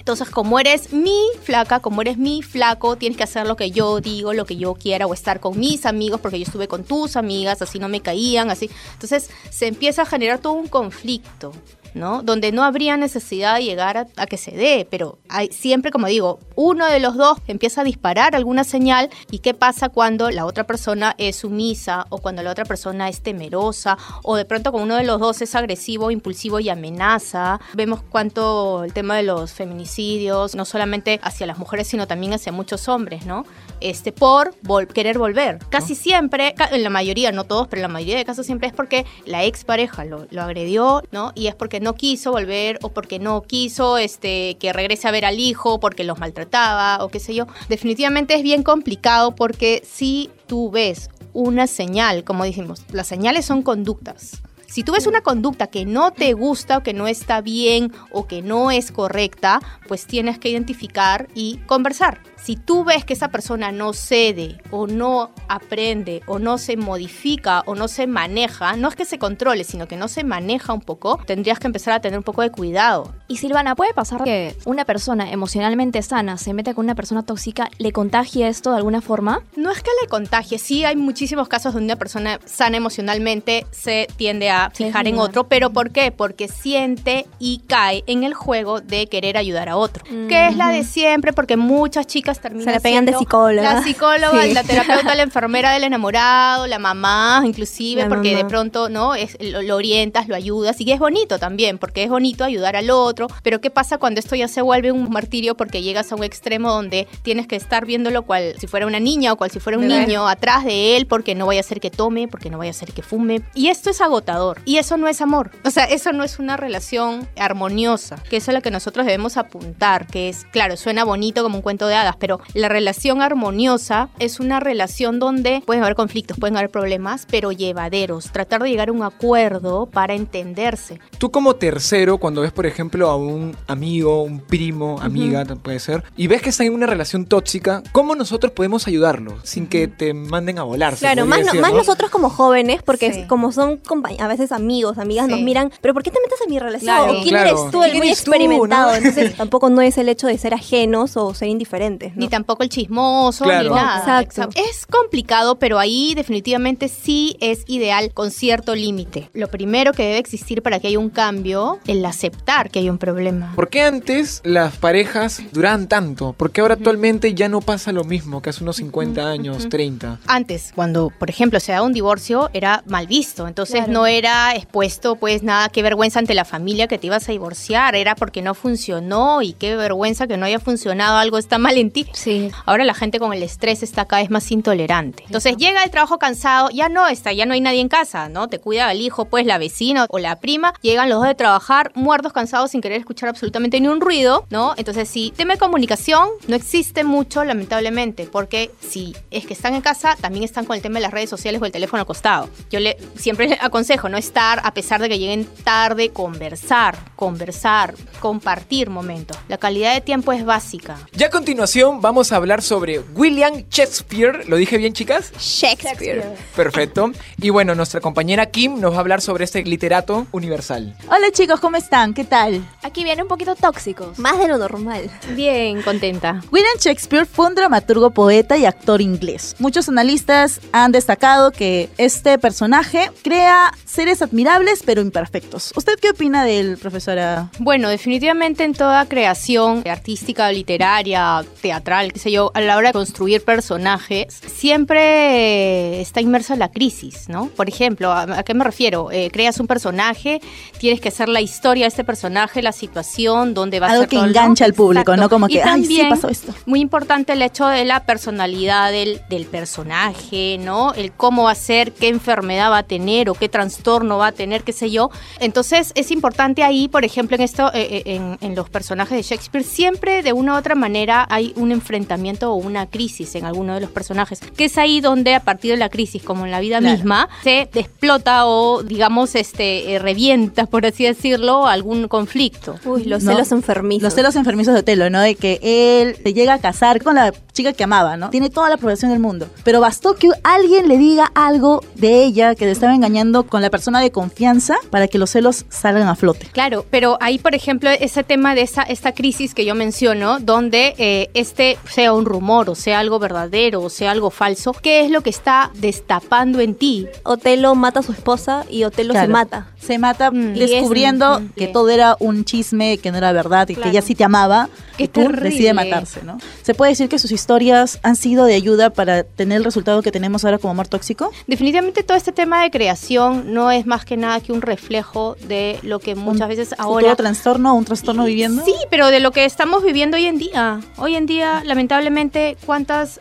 Entonces, 0.09 0.31
como 0.31 0.59
eres 0.59 0.95
mi 0.95 1.21
flaca, 1.43 1.81
como 1.81 2.01
eres 2.01 2.17
mi 2.17 2.41
flaco, 2.41 2.97
tienes 2.97 3.19
que 3.19 3.25
hacer 3.25 3.47
lo 3.47 3.57
que 3.57 3.71
yo 3.71 4.01
digo, 4.01 4.33
lo 4.33 4.47
que 4.47 4.57
yo 4.57 4.73
quiera, 4.73 5.07
o 5.07 5.13
estar 5.13 5.39
con 5.39 5.61
mis 5.61 5.85
amigos, 5.85 6.19
porque 6.19 6.39
yo 6.39 6.47
estuve 6.47 6.67
con 6.67 6.83
tus 6.83 7.15
amigas, 7.15 7.61
así 7.61 7.79
no 7.79 7.91
me 7.91 8.01
caían, 8.01 8.51
así. 8.51 8.71
Entonces, 8.95 9.29
se 9.51 9.67
empieza 9.67 10.01
a 10.01 10.07
generar 10.07 10.39
todo 10.39 10.55
un 10.55 10.67
conflicto. 10.67 11.53
¿No? 11.95 12.23
Donde 12.23 12.53
no 12.53 12.65
habría 12.65 12.97
necesidad 12.97 13.57
de 13.57 13.65
llegar 13.65 13.97
a, 13.97 14.07
a 14.17 14.27
que 14.27 14.37
se 14.37 14.53
dé, 14.53 14.87
pero 14.91 15.19
hay, 15.29 15.49
siempre, 15.49 15.91
como 15.91 16.07
digo, 16.07 16.41
uno 16.55 16.87
de 16.87 17.01
los 17.01 17.17
dos 17.17 17.39
empieza 17.47 17.83
a 17.83 17.85
disparar 17.85 18.35
alguna 18.35 18.65
señal 18.65 19.11
y 19.31 19.39
qué 19.39 19.55
pasa 19.55 19.89
cuando 19.89 20.31
la 20.31 20.45
otra 20.45 20.65
persona 20.65 21.15
es 21.19 21.37
sumisa 21.37 22.07
o 22.11 22.19
cuando 22.19 22.43
la 22.43 22.51
otra 22.51 22.65
persona 22.65 23.09
es 23.09 23.23
temerosa 23.23 23.97
o 24.23 24.37
de 24.37 24.45
pronto 24.45 24.73
con 24.73 24.83
uno 24.83 24.97
de 24.97 25.05
los 25.05 25.21
dos 25.21 25.41
es 25.43 25.55
agresivo, 25.55 26.11
impulsivo 26.11 26.61
y 26.61 26.69
amenaza. 26.69 27.61
Vemos 27.75 28.01
cuánto 28.03 28.85
el 28.85 28.93
tema 28.93 29.17
de 29.17 29.23
los 29.23 29.53
feminicidios, 29.53 30.55
no 30.55 30.65
solamente 30.65 31.21
hacia 31.23 31.47
las 31.47 31.59
mujeres, 31.59 31.89
sino 31.89 32.07
también 32.07 32.33
hacia 32.33 32.53
muchos 32.53 32.89
hombres, 32.89 33.27
¿no? 33.27 33.47
Este, 33.81 34.13
por 34.13 34.55
vol 34.63 34.89
querer 34.89 35.19
volver. 35.19 35.59
Casi 35.71 35.95
siempre, 35.95 36.55
en 36.73 36.83
la 36.83 36.91
mayoría, 36.91 37.33
no 37.33 37.45
todos, 37.45 37.69
pero 37.69 37.81
en 37.81 37.83
la 37.83 37.89
mayoría 37.89 38.17
de 38.17 38.25
casos 38.25 38.47
siempre 38.47 38.69
es 38.69 38.75
porque 38.75 39.07
la 39.25 39.45
expareja 39.45 40.05
lo, 40.05 40.27
lo 40.31 40.43
agredió, 40.43 41.03
¿no? 41.13 41.33
Y 41.35 41.47
es 41.47 41.55
porque 41.55 41.78
no 41.81 41.95
quiso 41.95 42.33
volver 42.33 42.79
o 42.83 42.91
porque 42.91 43.19
no 43.19 43.43
quiso 43.43 43.99
este, 43.99 44.57
que 44.59 44.73
regrese 44.73 45.09
a 45.09 45.11
ver 45.11 45.25
al 45.25 45.39
hijo, 45.39 45.81
porque 45.81 46.05
los 46.05 46.19
maltrataba 46.19 47.05
o 47.05 47.09
qué 47.09 47.21
sé 47.21 47.35
yo. 47.35 47.47
Definitivamente 47.69 48.35
es 48.35 48.43
bien 48.43 48.63
complicado 48.63 49.35
porque 49.35 49.83
si 49.85 50.31
tú 50.47 50.71
ves 50.71 51.11
una 51.33 51.67
señal, 51.67 52.25
como 52.25 52.45
dijimos, 52.45 52.85
las 52.93 53.07
señales 53.07 53.45
son 53.45 53.63
conductas. 53.63 54.43
Si 54.67 54.83
tú 54.83 54.93
ves 54.93 55.07
una 55.07 55.23
conducta 55.23 55.69
que 55.69 55.87
no 55.87 56.13
te 56.13 56.35
gusta 56.35 56.77
o 56.77 56.83
que 56.83 56.93
no 56.93 57.09
está 57.09 57.41
bien 57.41 57.91
o 58.13 58.27
que 58.27 58.43
no 58.43 58.71
es 58.71 58.93
correcta, 58.93 59.61
pues 59.89 60.07
tienes 60.07 60.39
que 60.39 60.51
identificar 60.51 61.27
y 61.35 61.57
conversar. 61.67 62.21
Si 62.43 62.57
tú 62.57 62.85
ves 62.85 63.05
que 63.05 63.13
esa 63.13 63.29
persona 63.29 63.73
no 63.73 63.93
cede 63.93 64.59
o 64.71 64.87
no 64.87 65.31
aprende 65.49 66.23
o 66.27 66.39
no 66.39 66.57
se 66.57 66.77
modifica 66.77 67.63
o 67.67 67.75
no 67.75 67.89
se 67.89 68.07
maneja, 68.07 68.77
no 68.77 68.89
es 68.89 68.97
que 68.97 69.05
se 69.05 69.19
controle, 69.19 69.65
sino 69.65 69.87
que 69.87 69.97
no 69.97 70.09
se 70.09 70.25
maneja 70.25 70.73
un 70.73 70.81
poco, 70.81 71.21
tendrías 71.27 71.59
que 71.59 71.67
empezar 71.67 71.95
a 71.95 72.01
tener 72.01 72.17
un 72.19 72.23
poco 72.25 72.43
de 72.43 72.51
cuidado. 72.51 73.13
Y 73.27 73.37
Silvana, 73.37 73.75
¿puede 73.75 73.93
pasar 73.93 74.25
que 74.25 74.57
una 74.65 74.85
persona 74.85 75.31
emocionalmente 75.31 76.01
sana 76.03 76.39
se 76.39 76.55
mete 76.55 76.75
con 76.75 76.87
una 76.87 76.95
persona 76.95 77.23
tóxica, 77.23 77.69
le 77.79 77.93
contagie 77.93 78.49
esto 78.49 78.71
de 78.71 78.79
alguna 78.79 79.01
forma? 79.03 79.43
No 79.57 79.71
es 79.71 79.83
que 79.83 79.91
le 80.01 80.09
contagie, 80.09 80.59
sí 80.59 80.85
hay 80.85 80.97
muchísimos 80.97 81.49
casos 81.49 81.75
donde 81.75 81.87
una 81.93 81.97
persona 81.97 82.39
sana 82.47 82.77
emocionalmente 82.77 83.67
se 83.73 84.07
tiende 84.17 84.49
a 84.51 84.71
Sí, 84.75 84.85
fijar 84.85 85.09
en 85.09 85.19
otro, 85.19 85.49
pero 85.49 85.71
¿por 85.71 85.91
qué? 85.91 86.13
Porque 86.13 86.49
siente 86.49 87.27
y 87.39 87.59
cae 87.67 88.05
en 88.07 88.23
el 88.25 88.33
juego 88.33 88.81
de 88.81 89.07
querer 89.09 89.37
ayudar 89.37 89.69
a 89.69 89.77
otro, 89.77 90.05
que 90.29 90.49
es 90.49 90.57
la 90.57 90.69
de 90.69 90.85
siempre, 90.85 91.33
porque 91.33 91.57
muchas 91.57 92.07
chicas 92.07 92.28
terminan 92.35 92.65
Se 92.67 92.71
la 92.73 92.81
pegan 92.81 93.05
de 93.07 93.15
psicóloga. 93.15 93.75
La 93.75 93.83
psicóloga, 93.83 94.43
Sí. 94.43 94.53
la 94.55 94.63
terapeuta, 94.63 95.15
la 95.15 95.23
enfermera 95.29 95.73
del 95.73 95.85
enamorado, 95.85 96.67
la 96.67 96.79
mamá, 96.79 97.43
inclusive, 97.45 98.03
La 98.03 98.09
porque 98.09 98.31
de 98.31 98.37
mamá. 98.39 98.49
pronto, 98.49 98.89
¿no? 98.89 99.15
Es, 99.15 99.37
lo, 99.41 99.63
lo 99.63 99.77
orientas, 99.77 100.29
lo 100.29 100.35
ayudas, 100.35 100.81
y 100.81 100.93
es 100.93 100.99
bonito 100.99 101.39
también, 101.39 101.79
porque 101.79 102.03
es 102.05 102.11
bonito 102.11 102.45
ayudar 102.45 102.77
al 102.77 102.91
otro, 102.91 103.27
pero 103.43 103.61
¿qué 103.61 103.71
pasa 103.71 103.99
cuando 103.99 104.21
esto 104.21 104.37
ya 104.37 104.49
se 104.49 104.61
vuelve 104.63 104.93
un 104.93 105.09
martirio 105.11 105.57
porque 105.57 105.83
llegas 105.83 106.13
a 106.13 106.17
un 106.17 106.25
extremo 106.25 106.71
donde 106.71 107.07
tienes 107.23 107.47
que 107.47 107.57
estar 107.57 107.87
viéndolo 107.87 108.23
cual 108.23 108.55
si 108.59 108.67
fuera 108.67 108.87
una 108.87 109.01
niña 109.01 109.33
o 109.33 109.37
cual 109.37 109.51
si 109.51 109.61
fuera 109.61 109.79
un 109.79 109.89
Bebé. 109.89 110.07
niño 110.07 110.29
atrás 110.29 110.65
de 110.65 110.97
él 110.97 111.07
porque 111.07 111.35
no 111.35 111.47
vaya 111.47 111.61
a 111.61 111.63
ser 111.65 111.81
que 111.81 111.91
tome, 111.91 112.29
porque 112.29 112.51
no 112.51 112.59
vaya 112.59 112.71
a 112.73 112.75
ser 112.75 112.93
que 112.93 113.03
fume? 113.03 113.43
Y 113.55 113.69
esto 113.69 113.91
es 113.91 114.01
agotador, 114.01 114.61
y 114.65 114.77
eso 114.79 114.97
no 114.97 115.09
es 115.09 115.21
amor, 115.21 115.51
o 115.65 115.71
sea, 115.71 115.85
eso 115.85 116.13
no 116.13 116.25
es 116.25 116.39
una 116.39 116.57
relación 116.57 117.29
armoniosa, 117.37 118.17
que 118.29 118.37
eso 118.39 118.51
es 118.51 118.55
lo 118.55 118.63
que 118.63 118.71
nosotros 118.71 119.07
debemos 119.07 119.37
apuntar, 119.37 120.07
que 120.07 120.29
es, 120.29 120.45
claro, 120.51 120.77
suena 120.77 121.05
bonito 121.05 121.43
como 121.43 121.57
un 121.57 121.63
cuento 121.63 121.87
de 121.87 121.95
hadas, 121.95 122.17
pero 122.19 122.41
la 122.55 122.69
relación 122.69 123.23
armoniosa 123.23 124.09
es 124.19 124.41
una 124.41 124.61
relación 124.61 125.19
donde 125.19 125.63
pueden 125.65 125.83
haber 125.83 125.95
conflictos, 125.97 126.39
pueden 126.39 126.57
haber 126.57 126.71
problemas, 126.71 127.27
pero 127.31 127.53
llevaderos, 127.53 128.31
tratar 128.33 128.63
de 128.63 128.71
llegar 128.71 128.89
a 128.89 128.93
un 128.93 129.03
acuerdo 129.03 129.87
para 129.87 130.15
entenderse. 130.15 131.01
Tú 131.19 131.31
como 131.31 131.55
tercero, 131.57 132.19
cuando 132.19 132.43
ves, 132.43 132.53
por 132.53 132.67
ejemplo, 132.67 133.09
a 133.11 133.17
un 133.17 133.57
amigo, 133.67 134.23
un 134.23 134.41
primo, 134.41 134.99
amiga, 135.01 135.45
puede 135.63 135.79
ser, 135.81 136.03
y 136.17 136.27
ves 136.27 136.43
que 136.43 136.51
está 136.51 136.65
en 136.65 136.75
una 136.75 136.87
relación 136.87 137.27
tóxica, 137.27 137.83
¿cómo 137.93 138.15
nosotros 138.15 138.53
podemos 138.53 138.87
ayudarlo 138.87 139.37
sin 139.43 139.67
que 139.67 139.89
te 139.89 140.15
manden 140.15 140.59
a 140.59 140.63
volar? 140.63 140.95
Claro, 140.97 141.27
más, 141.27 141.41
no- 141.45 141.61
más 141.61 141.71
¿no? 141.73 141.79
nosotros 141.79 142.11
como 142.11 142.31
jóvenes, 142.31 142.83
porque 142.83 143.13
Sí. 143.13 143.25
como 143.27 143.53
son 143.53 143.81
a 144.19 144.29
veces 144.29 144.53
amigos, 144.53 144.99
amigas, 144.99 145.29
nos 145.29 145.41
miran, 145.41 145.73
pero 145.81 145.95
¿por 145.95 146.03
qué 146.03 146.11
te 146.11 146.19
metes 146.21 146.41
en 146.45 146.51
mi 146.51 146.59
relación? 146.59 146.95
Claro. 146.97 147.13
¿Quién 147.23 147.29
Claro. 147.29 147.49
eres 147.51 147.71
tú? 147.71 147.83
El 147.83 147.91
¿Quién 147.91 147.99
muy 148.01 148.07
eres 148.09 148.25
tú, 148.25 148.31
experimentado. 148.33 148.91
no? 148.91 148.97
Entonces 148.97 149.35
tampoco 149.37 149.71
no 149.71 149.81
es 149.81 149.99
el 149.99 150.09
hecho 150.09 150.27
de 150.27 150.37
ser 150.39 150.55
ajenos 150.55 151.17
o 151.17 151.35
ser 151.35 151.49
indiferentes. 151.49 152.08
¿No? 152.15 152.21
Ni 152.21 152.29
tampoco 152.29 152.63
el 152.63 152.69
chismoso, 152.69 153.45
Claro. 153.45 153.71
ni 153.71 153.75
nada. 153.75 154.21
Exacto. 154.21 154.49
Es 154.71 154.87
complicado, 154.87 155.59
pero 155.59 155.79
ahí 155.79 156.15
definitivamente 156.15 156.89
sí 156.89 157.37
es 157.41 157.65
ideal 157.67 158.13
con 158.15 158.31
cierto 158.31 158.75
límite. 158.75 159.31
Lo 159.35 159.49
primero 159.49 159.93
que 159.93 160.03
debe 160.05 160.19
existir 160.19 160.63
para 160.63 160.79
que 160.81 160.89
haya 160.89 160.99
un 160.99 161.11
cambio, 161.11 161.79
el 161.87 162.05
aceptar 162.05 162.71
que 162.71 162.81
hay 162.81 162.91
un 162.91 162.99
problema. 162.99 163.53
¿Por 163.55 163.69
qué 163.69 163.83
antes 163.83 164.41
las 164.45 164.77
parejas 164.77 165.43
duraban 165.53 165.89
tanto? 165.89 166.33
¿Por 166.33 166.51
qué 166.53 166.61
ahora 166.61 166.75
actualmente 166.75 167.35
ya 167.35 167.49
no 167.49 167.61
pasa 167.61 167.93
lo 167.93 168.05
mismo 168.05 168.43
que 168.43 168.51
hace 168.51 168.63
unos 168.63 168.77
50 168.77 169.27
años, 169.29 169.69
30? 169.69 170.21
Antes, 170.27 170.73
cuando, 170.75 171.11
por 171.19 171.31
ejemplo, 171.31 171.61
se 171.61 171.73
da 171.73 171.83
un 171.83 171.93
divorcio, 171.93 172.51
era 172.53 172.83
mal 172.87 173.07
visto. 173.07 173.47
Entonces 173.49 173.77
Claro. 173.85 173.93
no 173.93 174.07
era 174.07 174.55
expuesto, 174.55 175.17
pues 175.17 175.43
nada, 175.43 175.69
qué 175.69 175.83
vergüenza 175.83 176.19
ante 176.19 176.35
la 176.35 176.45
familia 176.45 176.87
que 176.89 176.99
te 176.99 177.07
ibas 177.07 177.29
a 177.29 177.33
divorciar. 177.33 177.95
Era 177.97 178.15
porque 178.15 178.43
no 178.43 178.55
funcionó 178.55 179.43
y 179.43 179.53
qué 179.55 179.77
vergüenza 179.77 180.27
que 180.27 180.37
no 180.37 180.47
haya 180.47 180.59
funcionado, 180.61 181.17
algo 181.19 181.39
está 181.39 181.59
mal 181.59 181.77
en 181.79 181.91
ti. 181.91 181.98
Sí. 182.13 182.51
Ahora 182.67 182.85
la 182.85 182.95
gente 182.95 183.19
con 183.19 183.33
el 183.33 183.43
estrés 183.43 183.83
está 183.83 184.07
cada 184.07 184.23
vez 184.23 184.31
más 184.31 184.51
intolerante. 184.51 185.25
Entonces 185.27 185.57
llega 185.57 185.85
el 185.85 185.91
trabajo 185.91 186.19
cansado, 186.19 186.71
ya 186.71 186.89
no 186.89 187.07
está, 187.07 187.33
ya 187.33 187.47
no 187.47 187.55
hay 187.55 187.61
nadie 187.61 187.81
en 187.81 187.89
casa, 187.89 188.29
¿no? 188.29 188.49
Te 188.49 188.59
cuida 188.59 188.91
el 188.93 189.01
hijo, 189.01 189.27
pues 189.27 189.47
la 189.47 189.59
vecina 189.59 190.07
o 190.09 190.19
la 190.19 190.37
prima. 190.37 190.75
Llegan 190.83 191.09
los 191.09 191.19
dos 191.19 191.29
de 191.29 191.35
trabajar 191.35 191.93
muertos, 191.95 192.33
cansados, 192.33 192.71
sin 192.71 192.81
querer 192.81 193.01
escuchar 193.01 193.29
absolutamente 193.29 193.81
ni 193.81 193.89
un 193.89 194.01
ruido, 194.01 194.47
¿no? 194.51 194.75
Entonces 194.77 195.09
sí, 195.09 195.33
tema 195.37 195.55
de 195.55 195.59
comunicación 195.59 196.29
no 196.47 196.57
existe 196.57 197.05
mucho, 197.05 197.45
lamentablemente, 197.45 198.29
porque 198.31 198.71
si 198.81 199.15
es 199.31 199.47
que 199.47 199.55
están 199.55 199.75
en 199.75 199.81
casa, 199.81 200.17
también 200.21 200.45
están 200.45 200.65
con 200.65 200.77
el 200.77 200.83
tema 200.83 200.97
de 200.97 201.03
las 201.03 201.13
redes 201.13 201.31
sociales 201.31 201.61
o 201.61 201.65
el 201.65 201.73
teléfono 201.73 202.03
acostado. 202.03 202.49
Yo 202.71 202.81
le 202.81 202.97
siempre 203.17 203.49
le 203.49 203.59
aconsejo 203.61 204.09
no 204.09 204.17
estar, 204.17 204.61
a 204.65 204.75
pesar 204.75 205.01
de 205.01 205.09
que 205.09 205.19
lleguen 205.19 205.47
tarde, 205.65 206.11
conversar, 206.11 206.97
conversar, 207.19 207.97
compartir 208.21 208.91
momentos. 208.91 209.37
La 209.49 209.59
calidad 209.59 209.93
de 209.93 210.01
tiempo 210.01 210.33
es 210.33 210.45
básica. 210.45 210.97
Ya 211.13 211.27
a 211.27 211.31
continuación 211.31 212.01
vamos 212.01 212.31
a 212.31 212.37
hablar 212.37 212.63
sobre 212.63 213.01
William 213.01 213.65
Shakespeare. 213.69 214.49
¿Lo 214.49 214.55
dije 214.55 214.79
bien, 214.79 214.93
chicas? 214.93 215.33
Shakespeare. 215.37 216.25
Perfecto. 216.55 217.11
Y 217.39 217.51
bueno, 217.51 217.75
nuestra 217.75 218.01
compañera 218.01 218.47
Kim 218.47 218.81
nos 218.81 218.93
va 218.93 218.99
a 218.99 219.01
hablar 219.01 219.21
sobre 219.21 219.45
este 219.45 219.65
literato 219.65 220.29
universal. 220.31 220.97
Hola 221.09 221.33
chicos, 221.33 221.59
¿cómo 221.59 221.77
están? 221.77 222.15
¿Qué 222.15 222.23
tal? 222.23 222.65
Aquí 222.85 223.03
viene 223.03 223.23
un 223.23 223.29
poquito 223.29 223.57
tóxicos. 223.57 224.17
Más 224.21 224.39
de 224.39 224.47
lo 224.47 224.57
normal. 224.57 225.11
Bien, 225.35 225.83
contenta. 225.83 226.41
William 226.53 226.79
Shakespeare 226.79 227.27
fue 227.27 227.49
un 227.49 227.57
dramaturgo, 227.57 228.11
poeta 228.11 228.57
y 228.57 228.65
actor 228.65 229.01
inglés. 229.01 229.57
Muchos 229.59 229.89
analistas 229.89 230.61
han 230.71 230.93
destacado 230.93 231.51
que 231.51 231.91
este 231.99 232.39
personaje 232.39 233.11
crea 233.25 233.73
seres 233.85 234.23
admirables 234.23 234.85
pero 234.87 235.01
imperfectos. 235.01 235.73
¿Usted 235.75 235.95
qué 236.01 236.11
opina 236.11 236.45
del 236.45 236.79
profesor 236.79 237.08
profesora? 237.09 237.49
Bueno, 237.59 237.89
definitivamente 237.89 238.65
en 238.65 238.75
toda 238.75 239.07
creación 239.07 239.83
artística, 239.89 240.51
literaria, 240.53 241.45
teatral, 241.61 242.13
qué 242.13 242.19
sé 242.19 242.31
yo, 242.31 242.51
a 242.55 242.61
la 242.61 242.77
hora 242.77 242.89
de 242.91 242.93
construir 242.93 243.43
personajes, 243.45 244.41
siempre 244.57 246.01
está 246.01 246.21
inmersa 246.21 246.57
la 246.57 246.71
crisis, 246.71 247.29
¿no? 247.29 247.47
Por 247.49 247.69
ejemplo, 247.69 248.13
¿a, 248.13 248.43
qué 248.43 248.55
me 248.55 248.65
refiero? 248.65 249.11
Eh, 249.11 249.31
creas 249.33 249.59
un 249.61 249.67
personaje, 249.67 250.41
tienes 250.79 251.01
que 251.01 251.09
hacer 251.09 251.29
la 251.29 251.41
historia 251.41 251.85
de 251.85 251.89
este 251.89 252.05
personaje, 252.05 252.63
la 252.63 252.73
situación, 252.73 253.55
dónde 253.55 253.81
va 253.81 253.87
a 253.87 253.91
Algo 253.91 254.03
ser 254.03 254.09
que 254.11 254.17
todo 254.17 254.25
el- 254.25 254.31
engancha 254.31 254.65
al 254.65 254.75
público, 254.75 255.17
¿no? 255.17 255.29
Como 255.29 255.47
Y 255.49 255.53
que, 255.55 255.63
ay, 255.63 255.83
sí, 255.85 255.97
también, 255.97 256.09
pasó 256.11 256.29
esto. 256.29 256.55
Muy 256.67 256.81
importante 256.81 257.33
el 257.33 257.43
hecho 257.43 257.67
de 257.67 257.85
la 257.85 258.05
personalidad 258.05 258.91
del, 258.93 259.21
del 259.29 259.47
personaje, 259.47 260.59
¿no? 260.61 260.93
El 260.95 261.13
cómo 261.13 261.45
va 261.45 261.53
a 261.53 261.55
ser, 261.55 261.93
qué 261.93 262.09
enfermedad 262.09 262.71
va 262.71 262.79
a 262.79 262.83
tener 262.83 263.31
o 263.31 263.35
qué 263.35 263.49
trastorno 263.49 264.19
va 264.19 264.29
a 264.29 264.33
tener, 264.33 264.63
qué 264.63 264.73
sé 264.73 264.91
yo. 264.91 265.11
Entonces 265.41 265.93
es 265.95 266.11
importante 266.11 266.63
ahí, 266.63 266.89
por 266.89 266.98
ejemplo, 267.05 267.37
en 267.37 267.43
esto, 267.43 267.71
eh, 267.75 268.03
eh, 268.07 268.15
en, 268.17 268.39
en 268.41 268.55
los 268.55 268.69
personajes 268.71 269.17
de 269.17 269.23
Shakespeare, 269.23 269.65
siempre 269.65 270.23
de 270.23 270.33
una 270.33 270.55
u 270.55 270.57
otra 270.57 270.75
manera 270.75 271.27
hay 271.31 271.53
un 271.57 271.73
enfrentamiento 271.73 272.53
o 272.53 272.55
una 272.57 272.87
crisis 272.87 273.35
en 273.35 273.45
alguno 273.45 273.75
de 273.75 273.81
los 273.81 273.91
personajes, 273.91 274.41
que 274.41 274.67
es 274.67 274.79
ahí 274.79 275.01
donde 275.01 275.35
a 275.35 275.41
partir 275.41 275.71
de 275.73 275.77
la 275.77 275.89
crisis, 275.89 276.23
como 276.23 276.45
en 276.45 276.51
la 276.51 276.61
vida 276.61 276.79
Claro. 276.79 276.97
misma, 276.97 277.29
se 277.43 277.69
explota 277.75 278.47
o, 278.47 278.83
digamos, 278.83 279.35
este, 279.35 279.95
eh, 279.95 279.99
revienta, 279.99 280.67
por 280.67 280.87
así 280.87 281.05
decirlo, 281.05 281.67
algún 281.67 282.09
conflicto. 282.09 282.77
Uy, 282.85 283.05
los 283.05 283.23
¿no? 283.23 283.33
celos 283.33 283.53
enfermizos. 283.53 284.03
Los 284.03 284.15
celos 284.15 284.37
enfermizos 284.37 284.75
de 284.75 284.81
Otelo, 284.81 285.11
¿no? 285.11 285.21
De 285.21 285.35
que 285.35 285.59
él 285.63 286.17
se 286.23 286.33
llega 286.35 286.55
a 286.55 286.59
casar 286.59 287.03
con 287.03 287.15
la 287.17 287.33
chica 287.53 287.73
que 287.73 287.85
amaba, 287.85 288.17
¿no? 288.17 288.31
Tiene 288.31 288.51
toda 288.51 288.69
la 288.69 288.77
aprobación 288.77 289.11
del 289.11 289.21
mundo. 289.21 289.49
Pero 289.65 289.81
bastó 289.81 290.15
que 290.15 290.29
alguien 290.45 290.89
le 290.89 290.97
diga 290.99 291.31
algo 291.35 291.83
de 291.95 292.25
ella 292.25 292.55
que 292.55 292.65
le 292.67 292.73
estaba 292.73 292.95
engañando 292.95 293.45
con 293.45 293.63
la 293.63 293.71
persona 293.71 294.01
de 294.01 294.11
confianza 294.11 294.77
para 294.91 295.09
que 295.09 295.19
los 295.19 295.31
celos 295.31 295.65
salgan 295.69 296.09
a 296.09 296.15
flote. 296.15 296.47
Claro, 296.53 296.85
pero 296.91 297.19
ahí, 297.21 297.39
por 297.39 297.55
ejemplo, 297.55 297.91
ese 297.91 298.25
tema 298.25 298.55
de 298.55 298.63
esa, 298.63 298.83
esta 298.83 299.13
crisis 299.13 299.55
que 299.55 299.65
yo 299.65 299.75
menciono, 299.75 300.39
donde 300.41 300.95
eh, 300.99 301.31
este 301.35 301.79
sea 301.89 302.13
un 302.13 302.25
rumor, 302.25 302.71
o 302.71 302.75
sea 302.75 302.99
algo 303.01 303.19
verdadero, 303.19 303.83
o 303.83 303.91
sea 303.91 304.11
algo 304.11 304.31
falso, 304.31 304.73
¿qué 304.73 305.01
es 305.05 305.11
lo 305.11 305.21
que 305.23 305.31
está 305.31 305.71
destapando 305.75 306.61
en 306.61 306.75
ti? 306.75 307.07
Otelo 307.25 307.75
mata 307.75 308.01
a 308.01 308.03
su 308.03 308.13
esposa 308.13 308.65
y 308.71 308.85
Otelo 308.85 309.13
se 309.13 309.19
Claro. 309.19 309.33
mata. 309.33 309.67
Se 309.79 309.99
mata 309.99 310.31
Mm. 310.31 310.55
descubriendo 310.55 311.43
que 311.57 311.67
todo 311.69 311.89
era 311.91 312.17
un 312.21 312.45
chisme, 312.45 312.99
que 312.99 313.11
no 313.11 313.19
era 313.19 313.33
verdad 313.33 313.69
y 313.69 313.75
que 313.77 313.89
ella 313.89 314.03
sí 314.03 314.15
te 314.15 314.25
amaba. 314.25 314.69
Qué 314.97 315.05
y 315.05 315.09
tú 315.09 315.21
terrible. 315.23 315.51
decide 315.51 315.75
matarse, 315.75 316.23
¿no? 316.25 316.39
¿Se 316.63 316.75
puede 316.75 316.91
decir 316.91 317.09
que 317.09 317.21
sus 317.21 317.31
historias 317.31 318.01
han 318.03 318.17
sido 318.17 318.45
de 318.47 318.55
ayuda 318.55 318.91
para 318.91 319.23
tener 319.23 319.59
el 319.59 319.65
resultado 319.65 320.03
que 320.03 320.11
tenemos 320.11 320.45
ahora 320.45 320.59
como 320.59 320.73
amor 320.73 320.89
tóxico? 320.89 321.31
Definitivamente 321.47 322.03
todo 322.03 322.17
este 322.17 322.33
tema 322.33 322.63
de 322.65 322.71
creación 322.73 323.55
no 323.55 323.71
es 323.71 323.87
más 323.87 324.05
que 324.05 324.17
nada 324.17 324.41
que 324.41 324.51
un 324.53 324.61
reflejo 324.61 325.37
de 325.47 325.79
lo 325.83 326.01
que 326.01 326.17
muchas 326.17 326.43
¿Un 326.43 326.49
veces 326.49 326.75
ahora... 326.79 327.17
trastorno, 327.17 327.75
un 327.75 327.85
trastorno 327.85 328.25
viviendo? 328.25 328.65
Sí, 328.65 328.75
pero 328.91 329.09
de 329.09 329.21
lo 329.21 329.31
que 329.33 329.45
estamos 329.45 329.83
viviendo 329.85 330.17
hoy 330.17 330.27
en 330.27 330.39
día. 330.39 330.81
Hoy 330.97 331.17
en 331.17 331.27
día, 331.27 331.63
lamentablemente, 331.65 332.57
cuántos 332.67 333.19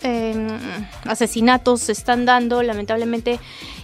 asesinatos 1.05 1.81
se 1.81 1.91
están 1.91 2.25
dando, 2.25 2.63
lamentablemente, 2.63 3.39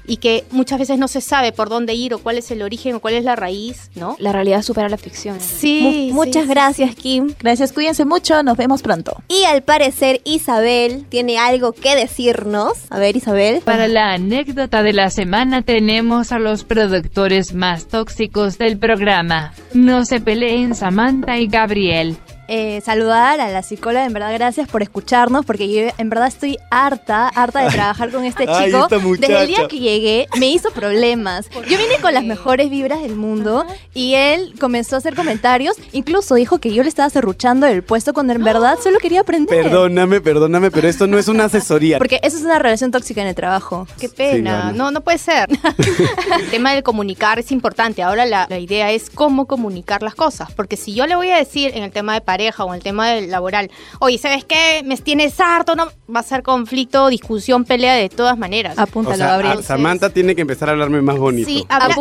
y 0.05 0.17
que 0.17 0.43
muchas 0.51 0.79
veces 0.79 0.99
no 0.99 1.07
se 1.07 1.21
sabe 1.21 1.53
por 1.53 1.69
dónde 1.69 1.93
ir 1.93 2.13
o 2.13 2.19
cuál 2.19 2.37
es 2.37 2.51
el 2.51 2.61
origen 2.61 2.95
o 2.95 2.99
cuál 2.99 3.13
es 3.13 3.23
la 3.23 3.37
raíz, 3.37 3.89
¿no? 3.95 4.17
La 4.19 4.33
realidad 4.33 4.61
supera 4.61 4.89
la 4.89 4.97
ficción. 4.97 5.39
Sí, 5.39 6.09
Mu- 6.11 6.25
muchas 6.25 6.43
sí, 6.43 6.49
gracias, 6.49 6.95
Kim. 6.95 7.33
Gracias, 7.39 7.71
cuídense 7.71 8.03
mucho, 8.03 8.43
nos 8.43 8.57
vemos 8.57 8.81
pronto. 8.81 9.15
Y 9.29 9.45
al 9.45 9.61
parecer 9.63 10.19
Isabel 10.25 11.05
tiene 11.07 11.37
algo 11.37 11.71
que 11.71 11.95
decirnos. 11.95 12.73
A 12.89 12.99
ver, 12.99 13.15
Isabel. 13.15 13.61
Para 13.61 13.87
la 13.87 14.11
anécdota 14.11 14.83
de 14.83 14.91
la 14.91 15.09
semana 15.09 15.61
tenemos 15.61 16.33
a 16.33 16.39
los 16.39 16.65
productores 16.65 17.53
más 17.53 17.85
tóxicos 17.87 18.57
del 18.57 18.77
programa. 18.77 19.53
No 19.73 20.05
se 20.05 20.19
peleen 20.19 20.75
Samantha 20.75 21.37
y 21.39 21.47
Gabriel. 21.47 22.17
Eh, 22.47 22.81
saludar 22.81 23.39
a 23.39 23.49
la 23.49 23.63
psicóloga, 23.63 24.05
en 24.05 24.13
verdad 24.13 24.33
gracias 24.33 24.67
por 24.67 24.81
escucharnos, 24.81 25.45
porque 25.45 25.71
yo 25.71 25.89
en 25.97 26.09
verdad 26.09 26.27
estoy 26.27 26.57
harta, 26.69 27.27
harta 27.29 27.63
de 27.63 27.69
trabajar 27.71 28.11
con 28.11 28.25
este 28.25 28.45
Ay, 28.47 28.71
chico. 28.71 28.87
Desde 29.17 29.41
el 29.41 29.47
día 29.47 29.67
que 29.67 29.79
llegué 29.79 30.27
me 30.37 30.47
hizo 30.47 30.71
problemas. 30.71 31.49
Yo 31.51 31.77
vine 31.77 31.99
con 32.01 32.13
las 32.13 32.23
mejores 32.23 32.69
vibras 32.69 33.01
del 33.01 33.15
mundo 33.15 33.65
y 33.93 34.15
él 34.15 34.53
comenzó 34.59 34.95
a 34.95 34.99
hacer 34.99 35.15
comentarios, 35.15 35.77
incluso 35.91 36.35
dijo 36.35 36.59
que 36.59 36.73
yo 36.73 36.83
le 36.83 36.89
estaba 36.89 37.09
serruchando 37.09 37.65
el 37.67 37.83
puesto 37.83 38.13
cuando 38.13 38.33
en 38.33 38.43
verdad 38.43 38.77
solo 38.81 38.99
quería 38.99 39.21
aprender. 39.21 39.63
Perdóname, 39.63 40.21
perdóname, 40.21 40.71
pero 40.71 40.87
esto 40.87 41.07
no 41.07 41.17
es 41.17 41.27
una 41.27 41.45
asesoría. 41.45 41.97
Porque 41.97 42.19
eso 42.23 42.37
es 42.37 42.43
una 42.43 42.59
relación 42.59 42.91
tóxica 42.91 43.21
en 43.21 43.27
el 43.27 43.35
trabajo. 43.35 43.87
Qué 43.99 44.09
pena, 44.09 44.71
no, 44.73 44.91
no 44.91 45.01
puede 45.01 45.17
ser. 45.17 45.49
el 45.49 46.49
tema 46.49 46.73
de 46.73 46.83
comunicar 46.83 47.39
es 47.39 47.51
importante. 47.51 48.03
Ahora 48.03 48.25
la, 48.25 48.47
la 48.49 48.59
idea 48.59 48.91
es 48.91 49.09
cómo 49.09 49.45
comunicar 49.45 50.03
las 50.03 50.15
cosas. 50.15 50.51
Porque 50.51 50.77
si 50.77 50.93
yo 50.93 51.07
le 51.07 51.15
voy 51.15 51.29
a 51.29 51.37
decir 51.37 51.71
en 51.73 51.83
el 51.83 51.91
tema 51.91 52.13
de 52.13 52.21
pareja 52.33 52.63
o 52.65 52.69
en 52.69 52.75
el 52.75 52.81
tema 52.83 53.09
del 53.09 53.29
laboral, 53.29 53.69
oye, 53.99 54.17
¿sabes 54.17 54.43
qué? 54.43 54.81
Me 54.83 54.97
tienes 54.97 55.39
harto, 55.39 55.75
no 55.75 55.87
va 56.13 56.21
a 56.21 56.23
ser 56.23 56.41
conflicto, 56.41 57.07
discusión, 57.09 57.63
pelea 57.63 57.93
de 57.93 58.09
todas 58.09 58.37
maneras. 58.39 58.75
O 58.77 59.13
sea, 59.13 59.35
a- 59.35 59.61
Samantha 59.63 60.09
tiene 60.09 60.33
que 60.35 60.41
empezar 60.41 60.69
a 60.69 60.71
hablarme 60.71 61.01
más 61.01 61.17
bonito. 61.17 61.47
Sí, 61.47 61.63
habla- 61.69 61.93
Ok. 61.95 61.97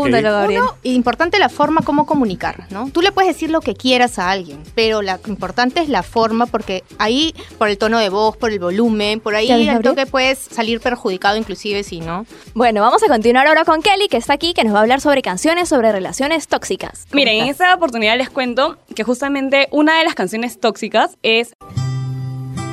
Uno, 0.63 0.75
importante 0.85 1.39
la 1.39 1.49
forma 1.51 1.83
como 1.83 2.07
comunicar, 2.07 2.67
¿no? 2.71 2.89
Tú 2.91 3.03
le 3.03 3.13
puedes 3.13 3.29
decir 3.35 3.51
lo 3.51 3.61
que 3.61 3.75
quieras 3.75 4.19
a 4.19 4.31
alguien, 4.31 4.59
pero 4.75 5.03
lo 5.03 5.13
importante 5.27 5.81
es 5.81 5.89
la 5.91 6.03
forma 6.03 6.47
porque 6.47 6.83
ahí, 6.99 7.35
por 7.59 7.69
el 7.69 7.77
tono 7.77 7.99
de 7.99 8.09
voz, 8.09 8.37
por 8.37 8.51
el 8.53 8.59
volumen, 8.59 9.21
por 9.21 9.35
ahí 9.35 9.49
¿Ya 9.49 9.57
ves, 9.57 9.69
al 9.69 9.75
Gabriel? 9.75 9.95
toque 9.95 10.07
puedes 10.11 10.39
salir 10.39 10.81
perjudicado 10.81 11.37
inclusive 11.37 11.83
si 11.85 12.01
no. 12.01 12.25
Bueno, 12.55 12.81
vamos 12.81 13.03
a 13.03 13.07
continuar 13.09 13.47
ahora 13.47 13.65
con 13.65 13.83
Kelly, 13.83 14.09
que 14.09 14.17
está 14.17 14.33
aquí, 14.33 14.55
que 14.55 14.65
nos 14.65 14.73
va 14.75 14.79
a 14.79 14.83
hablar 14.83 15.01
sobre 15.03 15.21
canciones 15.21 15.69
sobre 15.69 15.93
relaciones 15.93 16.49
tóxicas. 16.49 17.05
¿Cómo 17.11 17.17
Miren, 17.21 17.43
en 17.45 17.49
esta 17.49 17.75
oportunidad 17.75 18.17
les 18.17 18.31
cuento 18.31 18.79
que 18.95 19.05
justamente 19.05 19.69
una 19.71 19.99
de 19.99 20.05
las 20.05 20.15
canciones 20.15 20.59
tóxicas 20.61 21.17
es 21.23 21.55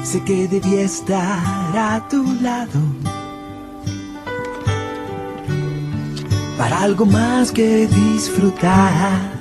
Sé 0.04 0.24
que 0.24 0.48
debía 0.48 0.82
estar 0.82 1.78
a 1.78 2.08
tu 2.10 2.24
lado 2.42 2.80
para 6.58 6.82
algo 6.82 7.06
más 7.06 7.52
que 7.52 7.88
disfrutar. 7.88 9.40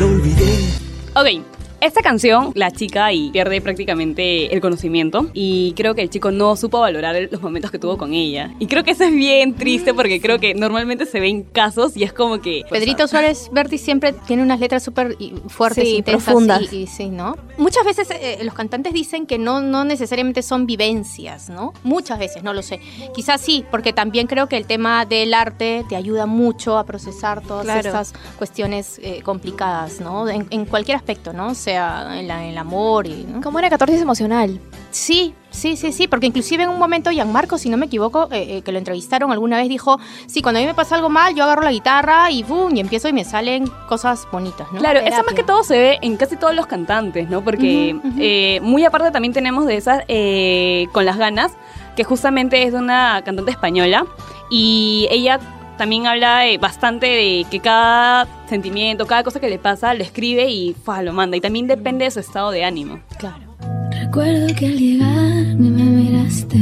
Lo 0.00 0.06
olvidé. 0.06 0.68
Ok, 1.14 1.44
esta 1.80 2.02
canción, 2.02 2.50
la 2.54 2.70
chica 2.70 3.12
y 3.12 3.30
pierde 3.30 3.60
prácticamente 3.60 4.52
el 4.52 4.60
conocimiento 4.60 5.28
y 5.32 5.72
creo 5.76 5.94
que 5.94 6.02
el 6.02 6.10
chico 6.10 6.30
no 6.30 6.56
supo 6.56 6.80
valorar 6.80 7.16
los 7.30 7.40
momentos 7.40 7.70
que 7.70 7.78
tuvo 7.78 7.96
con 7.96 8.12
ella. 8.14 8.52
Y 8.58 8.66
creo 8.66 8.82
que 8.84 8.90
eso 8.92 9.04
es 9.04 9.12
bien 9.12 9.54
triste 9.54 9.94
porque 9.94 10.20
creo 10.20 10.38
que 10.40 10.54
normalmente 10.54 11.06
se 11.06 11.20
ven 11.20 11.42
casos 11.44 11.96
y 11.96 12.02
es 12.02 12.12
como 12.12 12.40
que... 12.40 12.62
pues, 12.68 12.80
Pedrito 12.80 13.06
Suárez 13.06 13.48
Berti 13.52 13.78
siempre 13.78 14.12
tiene 14.26 14.42
unas 14.42 14.58
letras 14.60 14.82
súper 14.82 15.14
y- 15.18 15.34
fuertes, 15.48 15.84
Sí, 15.88 15.96
intensas 15.96 16.24
profundas. 16.24 16.72
Y, 16.72 16.76
y 16.82 16.86
sí, 16.86 17.10
¿no? 17.10 17.36
Muchas 17.58 17.84
veces 17.84 18.08
eh, 18.10 18.38
los 18.42 18.54
cantantes 18.54 18.92
dicen 18.92 19.26
que 19.26 19.38
no, 19.38 19.60
no 19.60 19.84
necesariamente 19.84 20.42
son 20.42 20.66
vivencias, 20.66 21.48
¿no? 21.48 21.72
Muchas 21.84 22.18
veces, 22.18 22.42
no 22.42 22.52
lo 22.54 22.62
sé. 22.62 22.80
Quizás 23.14 23.40
sí, 23.40 23.64
porque 23.70 23.92
también 23.92 24.26
creo 24.26 24.48
que 24.48 24.56
el 24.56 24.66
tema 24.66 25.04
del 25.06 25.32
arte 25.34 25.84
te 25.88 25.96
ayuda 25.96 26.26
mucho 26.26 26.76
a 26.78 26.84
procesar 26.84 27.40
todas 27.42 27.64
Claro. 27.64 27.80
estas 27.88 28.14
cuestiones 28.38 28.98
eh, 29.02 29.20
complicadas, 29.22 30.00
¿no? 30.00 30.28
En, 30.28 30.46
en 30.50 30.64
cualquier 30.64 30.96
aspecto, 30.96 31.32
¿no? 31.32 31.54
O 31.68 31.70
sea, 31.70 32.18
en, 32.18 32.26
la- 32.28 32.42
en 32.44 32.50
el 32.52 32.56
amor 32.58 33.06
y... 33.06 33.24
¿no? 33.28 33.42
Como 33.42 33.58
una 33.58 33.68
catarsis 33.68 34.00
emocional. 34.00 34.58
Sí, 34.90 35.34
sí, 35.50 35.76
sí, 35.76 35.92
sí, 35.92 36.08
porque 36.08 36.26
inclusive 36.26 36.62
en 36.62 36.70
un 36.70 36.78
momento 36.78 37.10
Gianmarco, 37.10 37.58
si 37.58 37.68
no 37.68 37.76
me 37.76 37.84
equivoco, 37.84 38.26
eh, 38.32 38.56
eh, 38.56 38.62
que 38.62 38.72
lo 38.72 38.78
entrevistaron 38.78 39.30
alguna 39.32 39.58
vez, 39.58 39.68
dijo, 39.68 39.98
sí, 40.26 40.40
cuando 40.40 40.60
a 40.60 40.62
mí 40.62 40.66
me 40.66 40.72
pasa 40.72 40.94
algo 40.94 41.10
mal, 41.10 41.34
yo 41.34 41.44
agarro 41.44 41.60
la 41.60 41.70
guitarra 41.70 42.30
y 42.30 42.42
boom, 42.42 42.74
y 42.74 42.80
empiezo 42.80 43.06
y 43.08 43.12
me 43.12 43.22
salen 43.22 43.66
cosas 43.86 44.26
bonitas, 44.32 44.66
¿no? 44.72 44.78
Claro, 44.78 45.00
eso 45.00 45.22
más 45.24 45.34
que 45.34 45.42
todo 45.42 45.62
se 45.62 45.76
ve 45.76 45.98
en 46.00 46.16
casi 46.16 46.36
todos 46.38 46.54
los 46.54 46.64
cantantes, 46.66 47.28
¿no? 47.28 47.44
Porque 47.44 47.94
ujú. 48.02 48.12
eh, 48.18 48.60
muy 48.62 48.86
aparte 48.86 49.10
también 49.10 49.34
tenemos 49.34 49.66
de 49.66 49.76
esas 49.76 50.04
eh, 50.08 50.86
con 50.92 51.04
las 51.04 51.18
ganas, 51.18 51.52
que 51.96 52.04
justamente 52.04 52.62
es 52.62 52.72
de 52.72 52.78
una 52.78 53.20
cantante 53.26 53.50
española 53.50 54.06
y 54.50 55.06
ella 55.10 55.38
también 55.78 56.06
habla 56.06 56.46
eh, 56.46 56.58
bastante 56.58 57.06
de 57.06 57.46
que 57.50 57.60
cada 57.60 58.26
sentimiento, 58.48 59.06
cada 59.06 59.22
cosa 59.22 59.40
que 59.40 59.48
le 59.48 59.58
pasa, 59.58 59.94
lo 59.94 60.02
escribe 60.02 60.50
y 60.50 60.74
¡fua! 60.74 61.02
lo 61.02 61.12
manda. 61.12 61.36
Y 61.36 61.40
también 61.40 61.66
depende 61.66 62.04
de 62.04 62.10
su 62.10 62.20
estado 62.20 62.50
de 62.50 62.64
ánimo. 62.64 63.00
Claro. 63.18 63.48
Recuerdo 63.90 64.54
que 64.54 64.66
al 64.66 64.76
llegar 64.76 65.54
ni 65.56 65.70
me 65.70 65.84
miraste. 65.84 66.58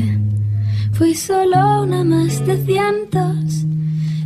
Fui 0.93 1.15
solo 1.15 1.83
una 1.83 2.05
más 2.05 2.47
de 2.47 2.57
cientos. 2.65 3.65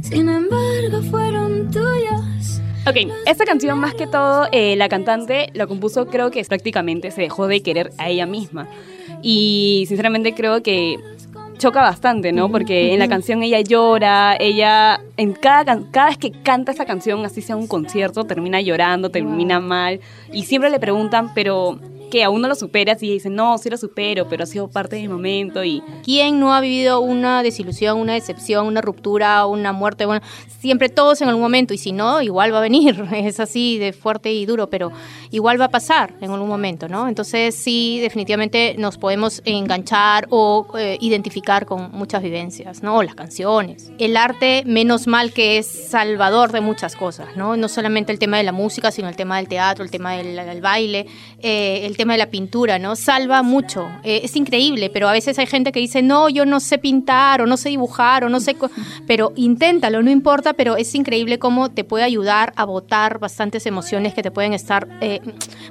Sin 0.02 0.28
embargo, 0.28 1.02
fueron 1.10 1.70
tuyos. 1.70 2.60
Ok, 2.86 2.96
esta 3.26 3.44
canción 3.44 3.78
más 3.78 3.94
que 3.94 4.06
todo, 4.06 4.48
eh, 4.52 4.74
la 4.76 4.88
cantante 4.88 5.50
la 5.54 5.66
compuso 5.66 6.06
creo 6.06 6.30
que 6.30 6.42
prácticamente 6.44 7.10
se 7.10 7.22
dejó 7.22 7.46
de 7.46 7.62
querer 7.62 7.92
a 7.98 8.08
ella 8.08 8.26
misma. 8.26 8.68
Y 9.22 9.84
sinceramente 9.86 10.34
creo 10.34 10.62
que 10.62 10.98
choca 11.60 11.82
bastante, 11.82 12.32
¿no? 12.32 12.50
Porque 12.50 12.92
en 12.92 12.98
la 12.98 13.06
canción 13.06 13.42
ella 13.42 13.60
llora, 13.60 14.34
ella 14.40 15.00
en 15.16 15.32
cada, 15.32 15.80
cada 15.92 16.08
vez 16.08 16.18
que 16.18 16.32
canta 16.32 16.72
esta 16.72 16.86
canción, 16.86 17.24
así 17.24 17.42
sea 17.42 17.54
un 17.54 17.68
concierto, 17.68 18.24
termina 18.24 18.60
llorando, 18.60 19.10
termina 19.10 19.60
mal. 19.60 20.00
Y 20.32 20.44
siempre 20.44 20.70
le 20.70 20.80
preguntan, 20.80 21.32
pero 21.34 21.78
que 22.10 22.24
aún 22.24 22.42
no 22.42 22.48
lo 22.48 22.54
superas 22.54 23.02
y 23.02 23.12
dices, 23.12 23.30
no, 23.30 23.56
sí 23.58 23.70
lo 23.70 23.76
supero, 23.76 24.28
pero 24.28 24.44
ha 24.44 24.46
sido 24.46 24.68
parte 24.68 24.96
del 24.96 25.08
momento 25.08 25.64
y... 25.64 25.82
¿Quién 26.04 26.40
no 26.40 26.54
ha 26.54 26.60
vivido 26.60 27.00
una 27.00 27.42
desilusión, 27.42 27.98
una 27.98 28.14
decepción, 28.14 28.66
una 28.66 28.80
ruptura, 28.80 29.46
una 29.46 29.72
muerte? 29.72 30.06
Bueno, 30.06 30.22
siempre 30.60 30.88
todos 30.88 31.20
en 31.20 31.28
algún 31.28 31.42
momento 31.42 31.72
y 31.72 31.78
si 31.78 31.92
no, 31.92 32.20
igual 32.20 32.52
va 32.52 32.58
a 32.58 32.62
venir. 32.62 33.04
Es 33.20 33.38
así 33.38 33.78
de 33.78 33.92
fuerte 33.92 34.32
y 34.32 34.46
duro, 34.46 34.70
pero 34.70 34.90
igual 35.30 35.60
va 35.60 35.66
a 35.66 35.70
pasar 35.70 36.14
en 36.20 36.30
algún 36.30 36.48
momento, 36.48 36.88
¿no? 36.88 37.06
Entonces 37.08 37.54
sí, 37.54 37.98
definitivamente 38.00 38.74
nos 38.78 38.98
podemos 38.98 39.42
enganchar 39.44 40.26
o 40.30 40.66
eh, 40.78 40.96
identificar 41.00 41.66
con 41.66 41.92
muchas 41.92 42.22
vivencias, 42.22 42.82
¿no? 42.82 42.96
O 42.96 43.02
las 43.02 43.14
canciones. 43.14 43.90
El 43.98 44.16
arte, 44.16 44.62
menos 44.66 45.06
mal 45.06 45.32
que 45.32 45.58
es 45.58 45.66
salvador 45.66 46.52
de 46.52 46.60
muchas 46.60 46.96
cosas, 46.96 47.36
¿no? 47.36 47.56
No 47.56 47.68
solamente 47.68 48.12
el 48.12 48.18
tema 48.18 48.38
de 48.38 48.42
la 48.42 48.52
música, 48.52 48.90
sino 48.90 49.08
el 49.08 49.16
tema 49.16 49.36
del 49.36 49.48
teatro, 49.48 49.84
el 49.84 49.90
tema 49.90 50.14
del, 50.14 50.34
del 50.34 50.60
baile, 50.60 51.06
eh, 51.40 51.82
el 51.84 51.96
tema 52.00 52.14
de 52.14 52.18
la 52.18 52.30
pintura, 52.30 52.78
¿no? 52.78 52.96
Salva 52.96 53.42
mucho. 53.42 53.86
Eh, 54.04 54.22
es 54.24 54.34
increíble, 54.34 54.88
pero 54.88 55.06
a 55.06 55.12
veces 55.12 55.38
hay 55.38 55.46
gente 55.46 55.70
que 55.70 55.80
dice, 55.80 56.00
no, 56.00 56.30
yo 56.30 56.46
no 56.46 56.58
sé 56.58 56.78
pintar 56.78 57.42
o 57.42 57.46
no 57.46 57.58
sé 57.58 57.68
dibujar 57.68 58.24
o 58.24 58.30
no 58.30 58.40
sé... 58.40 58.54
co-". 58.54 58.70
Pero 59.06 59.34
inténtalo, 59.36 60.02
no 60.02 60.10
importa, 60.10 60.54
pero 60.54 60.78
es 60.78 60.94
increíble 60.94 61.38
cómo 61.38 61.68
te 61.68 61.84
puede 61.84 62.04
ayudar 62.04 62.54
a 62.56 62.64
botar 62.64 63.18
bastantes 63.18 63.66
emociones 63.66 64.14
que 64.14 64.22
te 64.22 64.30
pueden 64.30 64.54
estar 64.54 64.88
eh, 65.02 65.20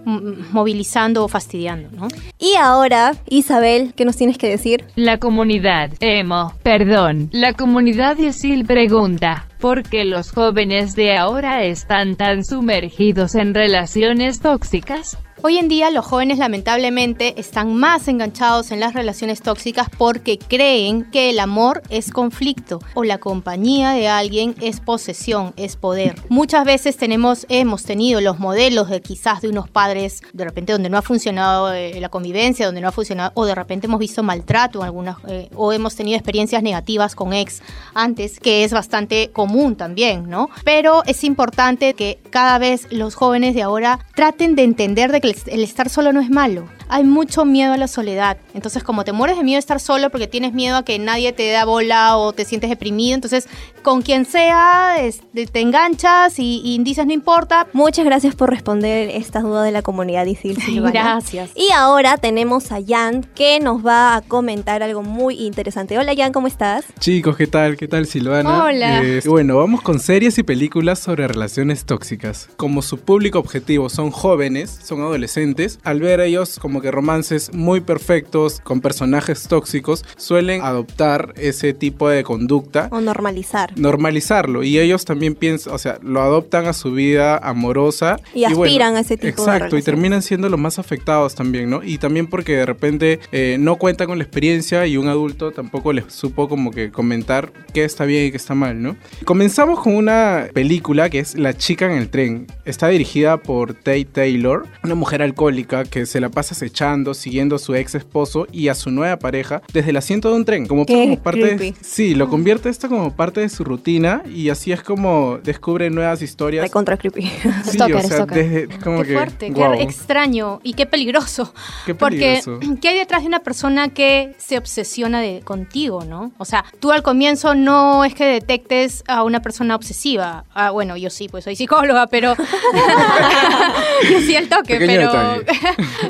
movilizando 0.05 1.23
o 1.23 1.27
fastidiando, 1.27 1.89
¿no? 1.97 2.07
Y 2.37 2.53
ahora, 2.61 3.15
Isabel, 3.27 3.93
¿qué 3.95 4.05
nos 4.05 4.15
tienes 4.15 4.37
que 4.37 4.49
decir? 4.49 4.85
La 4.95 5.17
comunidad 5.17 5.89
emo, 5.99 6.53
perdón, 6.61 7.29
la 7.31 7.53
comunidad 7.53 8.19
Isil 8.19 8.65
pregunta, 8.65 9.47
¿por 9.59 9.81
qué 9.81 10.05
los 10.05 10.31
jóvenes 10.31 10.93
de 10.95 11.17
ahora 11.17 11.63
están 11.63 12.15
tan 12.15 12.45
sumergidos 12.45 13.33
en 13.33 13.55
relaciones 13.55 14.41
tóxicas? 14.41 15.17
Hoy 15.41 15.57
en 15.57 15.69
día 15.69 15.89
los 15.89 16.05
jóvenes 16.05 16.37
lamentablemente 16.37 17.39
están 17.39 17.73
más 17.73 18.09
enganchados 18.09 18.71
en 18.71 18.81
las 18.81 18.93
relaciones 18.93 19.41
tóxicas 19.41 19.87
porque 19.97 20.37
creen 20.37 21.09
que 21.11 21.29
el 21.29 21.39
amor 21.39 21.81
es 21.89 22.11
conflicto 22.11 22.81
o 22.93 23.05
la 23.05 23.19
compañía 23.19 23.91
de 23.91 24.09
alguien 24.09 24.53
es 24.59 24.81
posesión, 24.81 25.53
es 25.55 25.77
poder. 25.77 26.15
Muchas 26.27 26.65
veces 26.65 26.97
tenemos, 26.97 27.45
hemos 27.47 27.83
tenido 27.83 28.19
los 28.19 28.37
modelos 28.37 28.89
de 28.89 29.01
quizás 29.01 29.39
de 29.39 29.47
unos 29.47 29.69
padres 29.69 30.21
de 30.33 30.43
repente 30.43 30.73
donde 30.73 30.89
no 30.89 30.97
ha 30.97 31.01
funcionado 31.01 31.71
eh, 31.71 31.97
la 32.01 32.09
convivencia, 32.09 32.65
donde 32.65 32.81
no 32.81 32.89
ha 32.89 32.91
funcionado 32.91 33.31
o 33.35 33.45
de 33.45 33.55
repente 33.55 33.87
hemos 33.87 33.99
visto 33.99 34.21
maltrato 34.21 34.79
en 34.79 34.85
algunas 34.87 35.15
eh, 35.29 35.49
o 35.55 35.71
hemos 35.71 35.95
tenido 35.95 36.17
experiencias 36.17 36.61
negativas 36.63 37.15
con 37.15 37.31
ex 37.31 37.61
antes, 37.93 38.41
que 38.41 38.65
es 38.65 38.73
bastante 38.73 39.29
común 39.31 39.77
también, 39.77 40.29
¿no? 40.29 40.49
Pero 40.65 41.01
es 41.05 41.23
importante 41.23 41.93
que 41.93 42.19
cada 42.29 42.57
vez 42.57 42.87
los 42.91 43.15
jóvenes 43.15 43.55
de 43.55 43.61
ahora 43.61 44.05
traten 44.15 44.55
de 44.55 44.63
entender 44.63 45.13
de 45.13 45.21
que 45.21 45.28
el- 45.47 45.63
estar 45.63 45.89
solo 45.89 46.11
no 46.13 46.21
es 46.21 46.29
malo. 46.29 46.67
Hay 46.89 47.03
mucho 47.03 47.45
miedo 47.45 47.73
a 47.73 47.77
la 47.77 47.87
soledad. 47.87 48.37
Entonces, 48.53 48.83
como 48.83 49.03
te 49.03 49.11
mueres 49.11 49.37
de 49.37 49.43
miedo 49.43 49.57
de 49.57 49.59
estar 49.59 49.79
solo 49.79 50.09
porque 50.09 50.27
tienes 50.27 50.53
miedo 50.53 50.77
a 50.77 50.83
que 50.83 50.97
nadie 50.97 51.31
te 51.33 51.49
da 51.51 51.65
bola 51.65 52.17
o 52.17 52.33
te 52.33 52.45
sientes 52.45 52.69
deprimido, 52.69 53.15
entonces 53.15 53.47
con 53.83 54.01
quien 54.01 54.25
sea 54.25 54.95
te 55.33 55.59
enganchas 55.61 56.39
y, 56.39 56.61
y 56.63 56.79
dices 56.79 57.05
no 57.05 57.13
importa. 57.13 57.67
Muchas 57.73 58.05
gracias 58.05 58.35
por 58.35 58.49
responder 58.49 59.09
estas 59.09 59.43
dudas 59.43 59.65
de 59.65 59.71
la 59.71 59.81
comunidad 59.81 60.25
Isil 60.25 60.61
Silvana. 60.61 60.91
Gracias. 60.91 61.51
Y 61.55 61.71
ahora 61.71 62.17
tenemos 62.17 62.71
a 62.71 62.79
Jan 62.85 63.23
que 63.35 63.59
nos 63.59 63.85
va 63.85 64.15
a 64.15 64.21
comentar 64.21 64.83
algo 64.83 65.03
muy 65.03 65.35
interesante. 65.45 65.97
Hola 65.97 66.13
Jan, 66.15 66.33
¿cómo 66.33 66.47
estás? 66.47 66.85
Chicos, 66.99 67.37
¿qué 67.37 67.47
tal? 67.47 67.77
¿Qué 67.77 67.87
tal 67.87 68.05
Silvana? 68.07 68.65
Hola. 68.65 69.03
Eh, 69.03 69.21
bueno, 69.25 69.57
vamos 69.57 69.81
con 69.81 69.99
series 69.99 70.37
y 70.37 70.43
películas 70.43 70.99
sobre 70.99 71.27
relaciones 71.27 71.85
tóxicas. 71.85 72.49
Como 72.57 72.81
su 72.81 72.99
público 72.99 73.39
objetivo 73.39 73.89
son 73.89 74.11
jóvenes, 74.11 74.79
son 74.83 75.01
adolescentes, 75.01 75.79
al 75.83 75.99
ver 75.99 76.19
ellos 76.21 76.57
como 76.59 76.78
que 76.81 76.91
romances 76.91 77.53
muy 77.53 77.81
perfectos 77.81 78.59
con 78.61 78.81
personajes 78.81 79.47
tóxicos, 79.47 80.05
suelen 80.17 80.61
adoptar 80.61 81.33
ese 81.37 81.73
tipo 81.73 82.09
de 82.09 82.23
conducta 82.23 82.89
O 82.91 83.01
normalizar. 83.01 83.77
normalizarlo 83.77 84.63
y 84.63 84.79
ellos 84.79 85.05
también 85.05 85.35
piensan, 85.35 85.73
o 85.73 85.77
sea, 85.77 85.99
lo 86.01 86.21
adoptan 86.21 86.67
a 86.67 86.73
su 86.73 86.91
vida 86.91 87.37
amorosa 87.37 88.19
Y 88.33 88.43
aspiran 88.45 88.95
a 88.95 89.01
ese 89.01 89.17
tipo 89.17 89.25
de 89.25 89.29
Exacto, 89.29 89.77
y 89.77 89.81
terminan 89.81 90.21
siendo 90.21 90.49
los 90.49 90.59
más 90.59 90.79
afectados 90.79 91.35
también, 91.35 91.69
¿no? 91.69 91.81
Y 91.83 91.97
también 91.97 92.27
porque 92.27 92.55
de 92.55 92.65
repente 92.65 93.19
eh, 93.31 93.57
no 93.59 93.77
cuentan 93.77 94.07
con 94.07 94.17
la 94.17 94.23
experiencia 94.23 94.85
y 94.85 94.97
un 94.97 95.07
adulto 95.07 95.51
tampoco 95.51 95.93
les 95.93 96.05
supo 96.13 96.47
como 96.49 96.71
que 96.71 96.91
comentar 96.91 97.51
qué 97.73 97.83
está 97.83 98.05
bien 98.05 98.25
y 98.27 98.31
qué 98.31 98.37
está 98.37 98.55
mal, 98.55 98.81
¿no? 98.81 98.95
Comenzamos 99.25 99.79
con 99.79 99.95
una 99.95 100.47
película 100.53 101.09
que 101.09 101.19
es 101.19 101.35
La 101.35 101.55
chica 101.55 101.85
en 101.85 101.93
el 101.97 102.09
tren. 102.09 102.47
Está 102.65 102.87
dirigida 102.87 103.37
por 103.37 103.73
Tate 103.73 104.05
Taylor, 104.05 104.65
una 104.83 104.95
mujer 104.95 105.21
alcohólica 105.21 105.83
que 105.83 106.05
se 106.05 106.19
la 106.19 106.29
pasa 106.29 106.55
acechando, 106.69 107.13
siguiendo 107.13 107.55
a 107.55 107.59
su 107.59 107.73
ex 107.75 107.95
esposo 107.95 108.47
y 108.51 108.67
a 108.67 108.75
su 108.75 108.91
nueva 108.91 109.17
pareja 109.17 109.61
desde 109.73 109.89
el 109.89 109.97
asiento 109.97 110.29
de 110.29 110.35
un 110.35 110.45
tren. 110.45 110.67
Como, 110.67 110.85
Qué 110.85 110.93
como 110.93 111.19
parte 111.19 111.55
de-. 111.55 111.73
Sí, 111.81 112.13
lo 112.15 112.29
convierte 112.29 112.69
esto 112.69 112.87
como 112.87 113.15
parte 113.15 113.41
de 113.41 113.49
su 113.49 113.63
rutina 113.63 114.21
y 114.33 114.49
así 114.49 114.71
es 114.71 114.81
como 114.83 115.39
descubre 115.43 115.89
nuevas 115.89 116.21
historias. 116.21 116.63
De 116.63 116.69
contra 116.69 116.95
creepy. 116.97 117.23
Sí, 117.23 117.31
Stalker, 117.73 117.95
o 117.95 118.01
sea, 118.01 118.09
stalker. 118.09 118.37
desde- 118.67 118.79
como 118.79 119.01
qué 119.01 119.07
que, 119.09 119.13
fuerte, 119.15 119.53
qué 119.53 119.81
extraño 119.81 120.59
y 120.63 120.73
qué 120.73 120.85
peligroso. 120.85 121.53
Qué 121.85 121.95
Porque, 121.95 122.41
peligroso. 122.45 122.77
¿qué 122.81 122.89
hay 122.89 122.97
detrás 122.99 123.21
de 123.23 123.27
una 123.27 123.39
persona 123.39 123.89
que 123.89 124.35
se 124.37 124.57
obsesiona 124.57 125.21
de, 125.21 125.41
contigo, 125.43 126.03
no? 126.05 126.31
O 126.37 126.45
sea, 126.45 126.63
tú 126.79 126.91
al 126.91 127.01
comienzo 127.01 127.55
no 127.55 128.05
es 128.05 128.13
que 128.13 128.25
detectes 128.25 129.03
a 129.07 129.23
una 129.23 129.41
persona 129.41 129.75
obsesiva. 129.75 130.45
Ah, 130.53 130.69
bueno, 130.71 130.95
yo 130.97 131.09
sí, 131.09 131.27
pues 131.29 131.43
soy 131.45 131.55
psicóloga, 131.55 132.07
pero. 132.07 132.35
yo 134.11 134.19
sí 134.21 134.35
al 134.35 134.47
toque, 134.47 134.75
Pequeño 134.77 135.09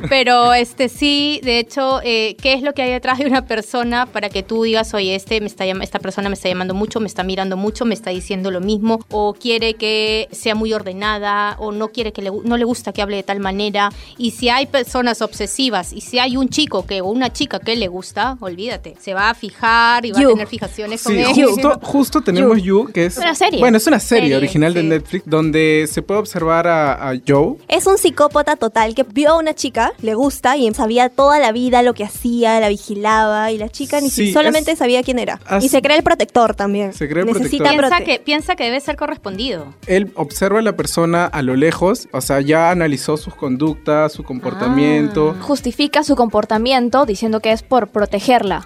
pero. 0.10 0.49
Este 0.54 0.90
sí, 0.90 1.40
de 1.44 1.60
hecho, 1.60 2.00
eh, 2.04 2.36
¿qué 2.42 2.54
es 2.54 2.62
lo 2.62 2.74
que 2.74 2.82
hay 2.82 2.92
detrás 2.92 3.18
de 3.20 3.26
una 3.26 3.46
persona 3.46 4.06
para 4.06 4.30
que 4.30 4.44
tú 4.44 4.64
digas, 4.64 4.94
oye, 4.94 5.16
este 5.16 5.40
me 5.42 5.48
está 5.48 5.66
esta 5.66 6.00
persona 6.00 6.30
me 6.30 6.36
está 6.36 6.50
llamando 6.50 6.74
mucho, 6.74 7.00
me 7.00 7.08
está 7.08 7.24
mirando 7.24 7.58
mucho, 7.58 7.86
me 7.86 7.94
está 7.94 8.10
diciendo 8.10 8.52
lo 8.52 8.62
mismo, 8.62 9.00
o 9.10 9.34
quiere 9.34 9.76
que 9.76 10.28
sea 10.32 10.56
muy 10.56 10.74
ordenada, 10.74 11.56
o 11.60 11.72
no 11.72 11.90
quiere 11.90 12.12
que 12.14 12.22
le, 12.22 12.32
no 12.44 12.58
le 12.58 12.64
gusta 12.66 12.92
que 12.94 13.02
hable 13.02 13.18
de 13.18 13.24
tal 13.24 13.40
manera? 13.40 13.90
Y 14.18 14.32
si 14.32 14.50
hay 14.50 14.66
personas 14.66 15.22
obsesivas, 15.22 15.94
y 15.94 16.02
si 16.02 16.20
hay 16.20 16.38
un 16.38 16.50
chico 16.50 16.86
que 16.86 17.02
o 17.02 17.08
una 17.08 17.32
chica 17.32 17.60
que 17.60 17.76
le 17.76 17.88
gusta, 17.88 18.38
olvídate, 18.40 18.96
se 19.00 19.14
va 19.14 19.30
a 19.30 19.34
fijar 19.34 20.06
y 20.06 20.12
va 20.12 20.22
You. 20.22 20.30
a 20.30 20.34
tener 20.34 20.48
fijaciones 20.48 21.04
con 21.04 21.14
Sí, 21.14 21.20
él. 21.22 21.46
justo, 21.48 21.80
justo 21.84 22.22
tenemos 22.22 22.62
You, 22.62 22.90
que 22.94 23.06
es 23.06 23.18
Una 23.18 23.36
serie. 23.36 23.60
Bueno, 23.60 23.78
es 23.78 23.88
una 23.88 24.00
serie, 24.00 24.24
Serie, 24.24 24.38
original 24.38 24.74
de 24.74 24.82
sí. 24.82 24.88
Netflix 24.88 25.24
donde 25.28 25.88
se 25.92 26.02
puede 26.02 26.20
observar 26.20 26.68
a, 26.68 27.10
a 27.10 27.14
Joe. 27.28 27.56
Es 27.68 27.86
un 27.86 27.98
psicópata 27.98 28.56
total 28.56 28.96
que 28.96 29.04
vio 29.04 29.32
a 29.32 29.38
una 29.38 29.54
chica, 29.54 29.94
le 30.02 30.14
gusta 30.16 30.39
y 30.58 30.74
sabía 30.74 31.10
toda 31.10 31.40
la 31.40 31.52
vida 31.52 31.82
lo 31.82 31.94
que 31.94 32.04
hacía, 32.04 32.60
la 32.60 32.70
vigilaba 32.70 33.52
y 33.52 33.58
la 33.58 33.70
chica 33.70 34.00
ni 34.02 34.10
Sí, 34.10 34.28
si- 34.28 34.34
solamente 34.34 34.72
es- 34.72 34.80
sabía 34.80 35.04
quién 35.04 35.20
era. 35.20 35.40
as- 35.46 35.64
Y 35.64 35.70
se 35.70 35.82
cree 35.82 35.98
el 35.98 36.04
protector 36.04 36.56
también. 36.56 36.94
Se 36.94 37.08
cree 37.10 37.24
el 37.24 37.28
Necesita 37.28 37.66
protector. 37.66 37.80
Piensa 37.90 37.98
prote- 37.98 38.06
que, 38.06 38.20
piensa 38.20 38.56
que 38.56 38.64
debe 38.66 38.80
ser 38.82 38.96
correspondido. 38.96 39.74
Él 39.88 40.12
observa 40.16 40.60
a 40.60 40.62
la 40.62 40.76
persona 40.76 41.26
a 41.26 41.42
lo 41.42 41.56
lejos, 41.56 42.08
o 42.14 42.22
sea, 42.22 42.42
ya 42.42 42.72
analizó 42.72 43.18
sus 43.18 43.36
conductas, 43.36 44.14
su 44.14 44.24
comportamiento. 44.24 45.36
Justifica 45.42 46.04
su 46.04 46.16
comportamiento 46.16 47.06
diciendo 47.06 47.40
que 47.42 47.52
es 47.52 47.64
por 47.64 47.90
protegerla. 47.90 48.64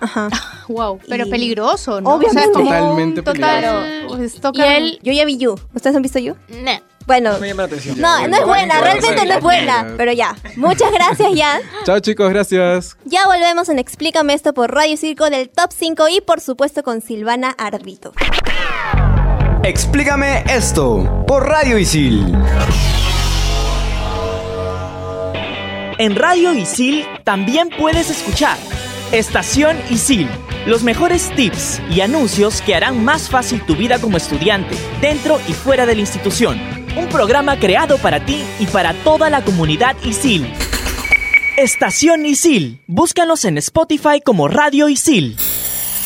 Wow, 0.68 1.00
pero 1.10 1.28
peligroso, 1.30 2.02
¿no? 2.02 2.12
Obviamente. 2.16 2.52
como 2.54 2.66
Totalmente 2.66 3.20
un 3.22 3.26
total 3.26 4.54
Y 4.54 4.62
él, 4.62 5.00
yo 5.02 5.12
ya 5.12 5.26
vi 5.26 5.38
You. 5.38 5.56
¿Ustedes 5.74 5.96
han 5.96 6.02
visto 6.02 6.20
You? 6.20 6.36
No. 6.50 6.72
Bueno, 7.06 7.38
Me 7.40 7.50
llama 7.50 7.64
la 7.64 7.68
atención. 7.68 8.00
no, 8.00 8.28
no 8.28 8.38
es 8.38 8.46
buena, 8.46 8.80
realmente 8.82 9.26
no 9.26 9.34
es 9.34 9.42
buena. 9.42 9.94
Pero 9.98 10.12
ya, 10.14 10.36
muchas 10.56 10.92
gracias, 10.92 11.30
Jan. 11.36 11.62
Chao 11.86 12.00
chicos, 12.00 12.30
gracias. 12.30 12.98
Ya 13.06 13.26
volvemos 13.28 13.68
en 13.70 13.80
Explícame 13.80 14.34
esto 14.34 14.54
por 14.54 14.74
Radio 14.74 14.96
Circo 14.98 15.30
del 15.30 15.50
Top 15.50 15.72
5 15.78 16.08
y 16.10 16.22
por 16.22 16.40
supuesto 16.40 16.84
con 16.84 17.02
Silvana 17.02 17.50
Ardito. 17.58 18.14
Explícame 19.64 20.44
esto 20.50 21.24
por 21.28 21.48
Radio 21.48 21.78
Isil. 21.78 22.36
En 26.00 26.16
Radio 26.16 26.54
Isil 26.54 27.06
también 27.24 27.70
puedes 27.70 28.10
escuchar 28.10 28.58
Estación 29.12 29.78
Isil, 29.90 30.28
los 30.66 30.84
mejores 30.84 31.32
tips 31.36 31.80
y 31.92 32.02
anuncios 32.02 32.62
que 32.62 32.74
harán 32.76 33.04
más 33.06 33.30
fácil 33.30 33.62
tu 33.66 33.76
vida 33.76 34.00
como 34.00 34.18
estudiante, 34.18 34.76
dentro 35.02 35.40
y 35.48 35.54
fuera 35.54 35.86
de 35.86 35.94
la 35.96 36.02
institución. 36.02 36.83
Un 36.96 37.08
programa 37.08 37.60
creado 37.60 37.98
para 37.98 38.24
ti 38.24 38.44
y 38.60 38.68
para 38.68 38.94
toda 39.04 39.30
la 39.32 39.44
comunidad 39.44 39.96
Isil. 40.04 40.54
Estación 41.58 42.26
Isil, 42.26 42.82
búscanos 42.86 43.46
en 43.46 43.58
Spotify 43.58 44.22
como 44.24 44.48
Radio 44.48 44.90
Isil. 44.90 45.36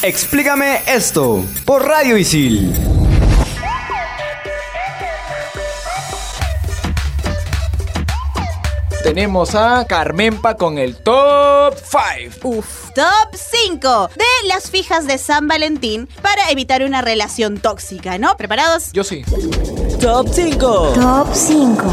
Explícame 0.02 0.80
esto 0.88 1.44
por 1.66 1.86
Radio 1.86 2.18
Isil. 2.18 2.74
Tenemos 9.04 9.56
a 9.56 9.86
Carmenpa 9.86 10.56
con 10.56 10.78
el 10.78 10.98
top 10.98 11.76
5. 11.76 12.48
Uf. 12.48 12.87
Top 12.98 13.36
5 13.36 14.10
de 14.16 14.48
las 14.48 14.72
fijas 14.72 15.06
de 15.06 15.20
San 15.20 15.48
Valentín 15.48 16.10
para 16.24 16.50
evitar 16.50 16.82
una 16.82 17.04
relación 17.04 17.60
tóxica, 17.60 18.18
¿no? 18.18 18.36
¿Preparados? 18.38 18.92
Yo 18.92 19.04
sí. 19.04 19.24
Top 20.02 20.28
5. 20.28 20.94
Top 20.96 21.28
5. 21.32 21.84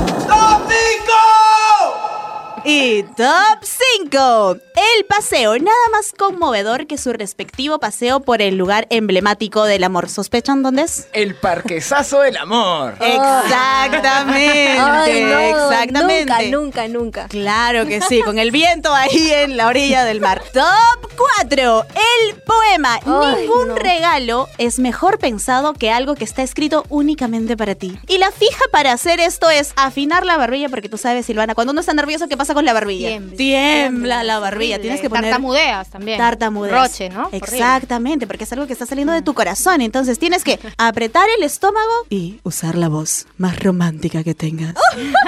Y 2.66 3.02
top 3.02 3.62
5. 4.00 4.56
El 4.96 5.04
paseo, 5.04 5.56
nada 5.58 5.88
más 5.92 6.12
conmovedor 6.16 6.86
que 6.86 6.96
su 6.96 7.12
respectivo 7.12 7.78
paseo 7.78 8.20
por 8.20 8.40
el 8.40 8.56
lugar 8.56 8.86
emblemático 8.88 9.64
del 9.64 9.84
amor. 9.84 10.08
¿Sospechan 10.08 10.62
dónde 10.62 10.82
es? 10.82 11.06
El 11.12 11.34
parquezazo 11.34 12.20
del 12.20 12.38
amor. 12.38 12.94
Exactamente, 13.00 14.78
Ay, 14.80 15.22
no, 15.24 15.38
exactamente. 15.38 16.50
Nunca, 16.50 16.58
nunca, 16.58 16.88
nunca. 16.88 17.28
Claro 17.28 17.86
que 17.86 18.00
sí, 18.00 18.22
con 18.22 18.38
el 18.38 18.50
viento 18.50 18.92
ahí 18.94 19.30
en 19.30 19.56
la 19.58 19.68
orilla 19.68 20.04
del 20.04 20.20
mar. 20.20 20.42
Top 20.52 21.12
4. 21.40 21.86
El 21.94 22.34
poema. 22.40 22.98
Ay, 23.04 23.42
Ningún 23.42 23.68
no. 23.68 23.74
regalo 23.76 24.48
es 24.58 24.78
mejor 24.78 25.18
pensado 25.18 25.74
que 25.74 25.90
algo 25.90 26.14
que 26.14 26.24
está 26.24 26.42
escrito 26.42 26.84
únicamente 26.88 27.56
para 27.56 27.74
ti. 27.74 27.98
Y 28.08 28.18
la 28.18 28.30
fija 28.30 28.64
para 28.72 28.92
hacer 28.92 29.20
esto 29.20 29.50
es 29.50 29.72
afinar 29.76 30.24
la 30.24 30.36
barbilla, 30.38 30.68
porque 30.70 30.88
tú 30.88 30.96
sabes, 30.98 31.26
Silvana, 31.26 31.54
cuando 31.54 31.72
uno 31.72 31.80
está 31.80 31.92
nervioso, 31.92 32.26
¿qué 32.28 32.36
pasa 32.36 32.53
con 32.54 32.64
la 32.64 32.72
barbilla? 32.72 33.08
Tiembla. 33.08 33.36
Tiembla 33.36 34.24
la 34.24 34.38
barbilla. 34.38 34.80
Tienes 34.80 35.00
que 35.00 35.10
poner... 35.10 35.24
Tartamudeas 35.24 35.90
también. 35.90 36.18
Tartamudeas. 36.18 36.90
Roche, 36.90 37.10
¿no? 37.10 37.28
Exactamente, 37.32 38.26
porque 38.26 38.44
es 38.44 38.52
algo 38.52 38.66
que 38.66 38.72
está 38.72 38.86
saliendo 38.86 39.12
de 39.12 39.22
tu 39.22 39.34
corazón. 39.34 39.80
Entonces 39.80 40.18
tienes 40.18 40.44
que 40.44 40.58
apretar 40.78 41.28
el 41.36 41.42
estómago 41.42 42.06
y 42.08 42.40
usar 42.42 42.76
la 42.76 42.88
voz 42.88 43.26
más 43.36 43.58
romántica 43.60 44.24
que 44.24 44.34
tengas. 44.34 44.74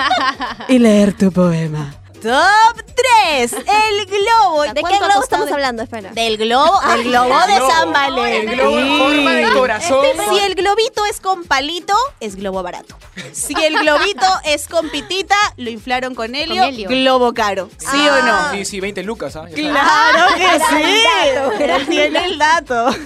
y 0.69 0.79
leer 0.79 1.13
tu 1.17 1.33
poema. 1.33 1.95
Top 2.23 2.83
3. 3.31 3.53
El 3.53 4.07
globo. 4.07 4.63
¿De 4.63 4.75
qué 4.75 4.81
¿Cuánto 4.81 5.05
ha 5.05 5.09
globo 5.09 5.23
estamos 5.23 5.47
de- 5.47 5.53
hablando? 5.53 5.83
Espera. 5.83 6.11
Del 6.13 6.37
globo, 6.39 6.81
del 6.89 7.05
globo 7.05 7.35
de. 7.47 7.57
San 7.71 7.93
Valentín. 7.93 8.49
El 8.51 8.57
globo 8.57 8.79
en 8.79 8.99
forma 8.99 9.31
de 9.33 9.53
corazón. 9.53 10.07
Si 10.31 10.39
el 10.39 10.55
globito 10.55 11.05
es 11.07 11.21
con 11.21 11.45
palito, 11.45 11.95
es 12.21 12.37
globo 12.37 12.63
barato. 12.63 12.97
Si 13.33 13.55
el 13.63 13.79
globito 13.79 14.27
es 14.45 14.67
con 14.69 14.89
pitita, 14.91 15.37
lo 15.57 15.71
inflaron 15.71 16.15
con 16.15 16.35
helio, 16.35 16.63
Con 16.63 16.75
helio. 16.75 16.89
globo 16.89 17.33
caro. 17.35 17.69
¿Sí 17.79 18.09
o 18.09 18.23
no? 18.25 18.53
Sí, 18.53 18.65
sí, 18.65 18.81
20 18.81 19.03
lucas, 19.03 19.37
¿ah? 19.37 19.47
Claro 19.55 20.27
que 21.57 21.77
sí. 21.77 21.87
tiene 21.89 22.25
el 22.25 22.39
dato. 22.39 22.87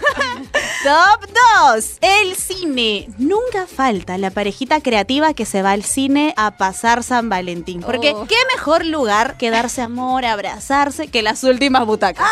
Top 0.82 1.28
2. 1.74 1.84
El 2.00 2.34
cine. 2.36 3.08
Nunca 3.18 3.66
falta 3.66 4.16
la 4.18 4.30
parejita 4.30 4.80
creativa 4.80 5.34
que 5.34 5.44
se 5.44 5.60
va 5.62 5.72
al 5.72 5.84
cine 5.84 6.32
a 6.38 6.52
pasar 6.56 7.02
San 7.02 7.28
Valentín. 7.28 7.82
Porque 7.82 8.12
Oh. 8.14 8.26
qué 8.26 8.36
mejor 8.54 8.84
lugar 8.86 8.99
que 9.38 9.50
darse 9.50 9.80
amor, 9.80 10.26
abrazarse, 10.26 11.08
que 11.08 11.22
las 11.22 11.42
últimas 11.42 11.86
butacas. 11.86 12.26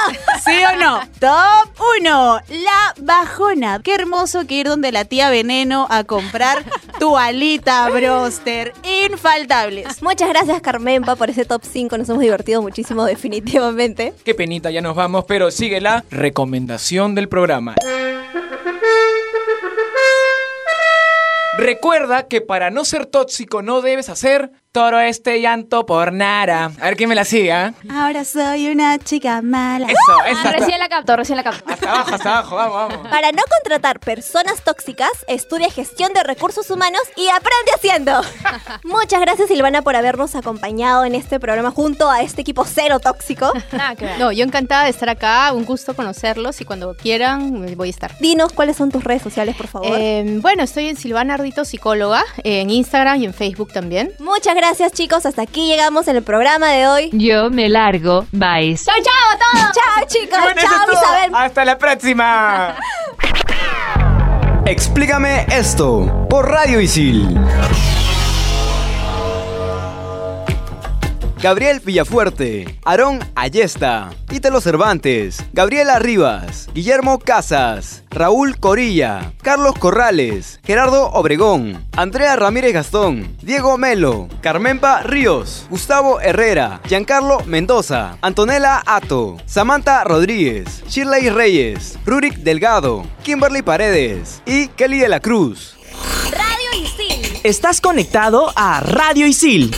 ¿Sí 0.45 0.53
o 0.71 0.77
no? 0.77 1.01
Top 1.19 1.71
1. 2.01 2.41
La 2.63 2.95
bajona. 2.99 3.81
Qué 3.83 3.95
hermoso 3.95 4.47
que 4.47 4.57
ir 4.57 4.69
donde 4.69 4.93
la 4.93 5.07
tía 5.07 5.31
Veneno 5.31 5.87
a 5.89 6.05
comprar 6.05 6.65
tu 6.99 7.17
alita 7.17 7.89
broster. 7.89 8.75
Infaltables. 9.07 10.03
Muchas 10.03 10.29
gracias, 10.29 10.61
Carmenpa, 10.61 11.17
por 11.17 11.31
ese 11.31 11.47
top 11.47 11.63
5. 11.65 11.97
Nos 11.97 12.09
hemos 12.11 12.21
divertido 12.21 12.61
muchísimo, 12.61 13.07
definitivamente. 13.07 14.13
Qué 14.23 14.35
penita, 14.35 14.71
ya 14.71 14.83
nos 14.83 14.95
vamos, 14.95 15.25
pero 15.27 15.51
sigue 15.51 15.81
la 15.81 16.05
recomendación 16.11 17.15
del 17.15 17.31
programa. 17.31 17.77
Recuerda 21.57 22.29
que 22.29 22.41
para 22.41 22.71
no 22.71 22.85
ser 22.85 23.07
tóxico 23.07 23.63
no 23.63 23.81
debes 23.81 24.09
hacer 24.09 24.53
todo 24.73 25.01
este 25.01 25.41
llanto 25.41 25.87
por 25.87 26.13
nada. 26.13 26.67
A 26.67 26.85
ver 26.85 26.97
quién 26.97 27.09
me 27.09 27.15
la 27.15 27.25
sigue, 27.25 27.53
¿ah? 27.53 27.75
Ahora 27.91 28.25
soy 28.25 28.69
una 28.69 28.99
chica 28.99 29.41
mala. 29.43 29.87
Eso, 29.87 30.25
esa. 30.27 30.53
Recién 30.53 30.79
la 30.79 30.89
capto, 30.89 31.17
recién 31.17 31.37
la 31.37 31.43
capto. 31.43 31.65
Hasta 31.71 31.91
abajo, 31.91 32.15
hasta 32.15 32.39
abajo, 32.39 32.57
vamos, 32.57 32.75
vamos. 32.75 33.09
Para 33.09 33.33
no 33.33 33.43
contratar 33.57 34.01
personas 34.01 34.63
tóxicas, 34.63 35.11
estudia 35.27 35.71
gestión 35.71 36.13
de 36.13 36.23
recursos 36.23 36.71
humanos 36.71 37.03
y 37.17 37.29
aprende 37.29 37.73
haciendo. 37.75 38.21
Muchas 38.85 39.21
gracias, 39.21 39.49
Silvana, 39.49 39.83
por 39.83 39.97
habernos 39.97 40.35
acompañado 40.35 41.05
en 41.05 41.15
este 41.15 41.41
programa 41.41 41.71
junto 41.71 42.11
a 42.11 42.23
este 42.23 42.43
equipo 42.43 42.65
cero 42.65 43.01
tóxico. 43.01 43.53
Nada 43.73 43.97
que 43.97 44.05
ver. 44.05 44.19
No, 44.19 44.33
yo 44.33 44.45
encantada 44.45 44.85
de 44.85 44.91
estar 44.91 45.09
acá, 45.09 45.53
un 45.53 45.65
gusto 45.65 45.95
conocerlos 45.95 46.61
y 46.61 46.65
cuando 46.65 46.95
quieran 46.95 47.75
voy 47.77 47.89
a 47.89 47.91
estar. 47.91 48.19
Dinos 48.19 48.53
cuáles 48.53 48.77
son 48.77 48.91
tus 48.91 49.05
redes 49.05 49.23
sociales, 49.23 49.57
por 49.57 49.67
favor. 49.67 49.97
Eh, 49.99 50.39
bueno, 50.41 50.63
estoy 50.63 50.89
en 50.89 50.97
Silvana 50.97 51.35
Ardito 51.35 51.65
Psicóloga, 51.65 52.25
en 52.45 52.71
Instagram 52.71 53.23
y 53.23 53.25
en 53.27 53.35
Facebook 53.35 53.73
también. 53.73 54.13
Muchas 54.19 54.55
gracias, 54.59 54.93
chicos. 54.93 55.25
Hasta 55.25 55.43
aquí 55.43 55.69
llegamos 55.69 56.09
en 56.09 56.17
el 56.17 56.23
programa 56.23 56.69
de 56.69 56.89
hoy. 56.89 57.11
Yo 57.13 57.49
me 57.51 57.69
largo. 57.69 58.27
Bye. 58.33 58.77
¡Chao, 58.77 58.95
chao 59.03 59.15
a 59.33 59.39
todos! 59.39 59.73
¡Chao, 59.73 60.05
chicos! 60.09 60.39
Bueno, 60.43 60.61
¡Chao, 60.61 60.87
es. 60.93 60.99
Isabel! 60.99 61.31
Hasta 61.35 61.65
la 61.65 61.79
próxima. 61.79 62.77
Explícame 64.67 65.47
esto 65.51 66.27
por 66.29 66.51
Radio 66.51 66.81
Isil. 66.81 67.39
Gabriel 71.41 71.79
Villafuerte, 71.79 72.79
Aarón 72.85 73.21
Ayesta, 73.37 74.11
Ítalo 74.29 74.61
Cervantes, 74.61 75.45
Gabriela 75.53 76.01
Rivas, 76.01 76.69
Guillermo 76.75 77.21
Casas, 77.21 78.03
Raúl 78.11 78.59
Corilla, 78.59 79.33
Carlos 79.43 79.79
Corrales, 79.79 80.59
Gerardo 80.65 81.11
Obregón, 81.11 81.87
Andrea 81.97 82.35
Ramírez 82.35 82.73
Gastón, 82.73 83.37
Diego 83.41 83.79
Melo, 83.79 84.29
Carmenpa 84.41 85.03
Ríos, 85.03 85.67
Gustavo 85.71 86.21
Herrera, 86.21 86.81
Giancarlo 86.89 87.39
Mendoza, 87.47 88.19
Antonella 88.21 88.83
Ato, 88.85 89.37
Samantha 89.47 90.03
Rodríguez, 90.03 90.83
Shirley 90.89 91.31
Reyes, 91.31 92.01
Rurik 92.05 92.39
Delgado, 92.39 93.07
Kimberly 93.23 93.63
Paredes 93.63 94.43
y 94.45 94.67
Kelly 94.69 94.99
de 94.99 95.09
la 95.09 95.21
Cruz. 95.21 95.77
Radio 96.33 96.83
Isil. 96.83 97.41
Estás 97.45 97.81
conectado 97.81 98.53
a 98.57 98.81
Radio 98.81 99.25
Isil 99.25 99.73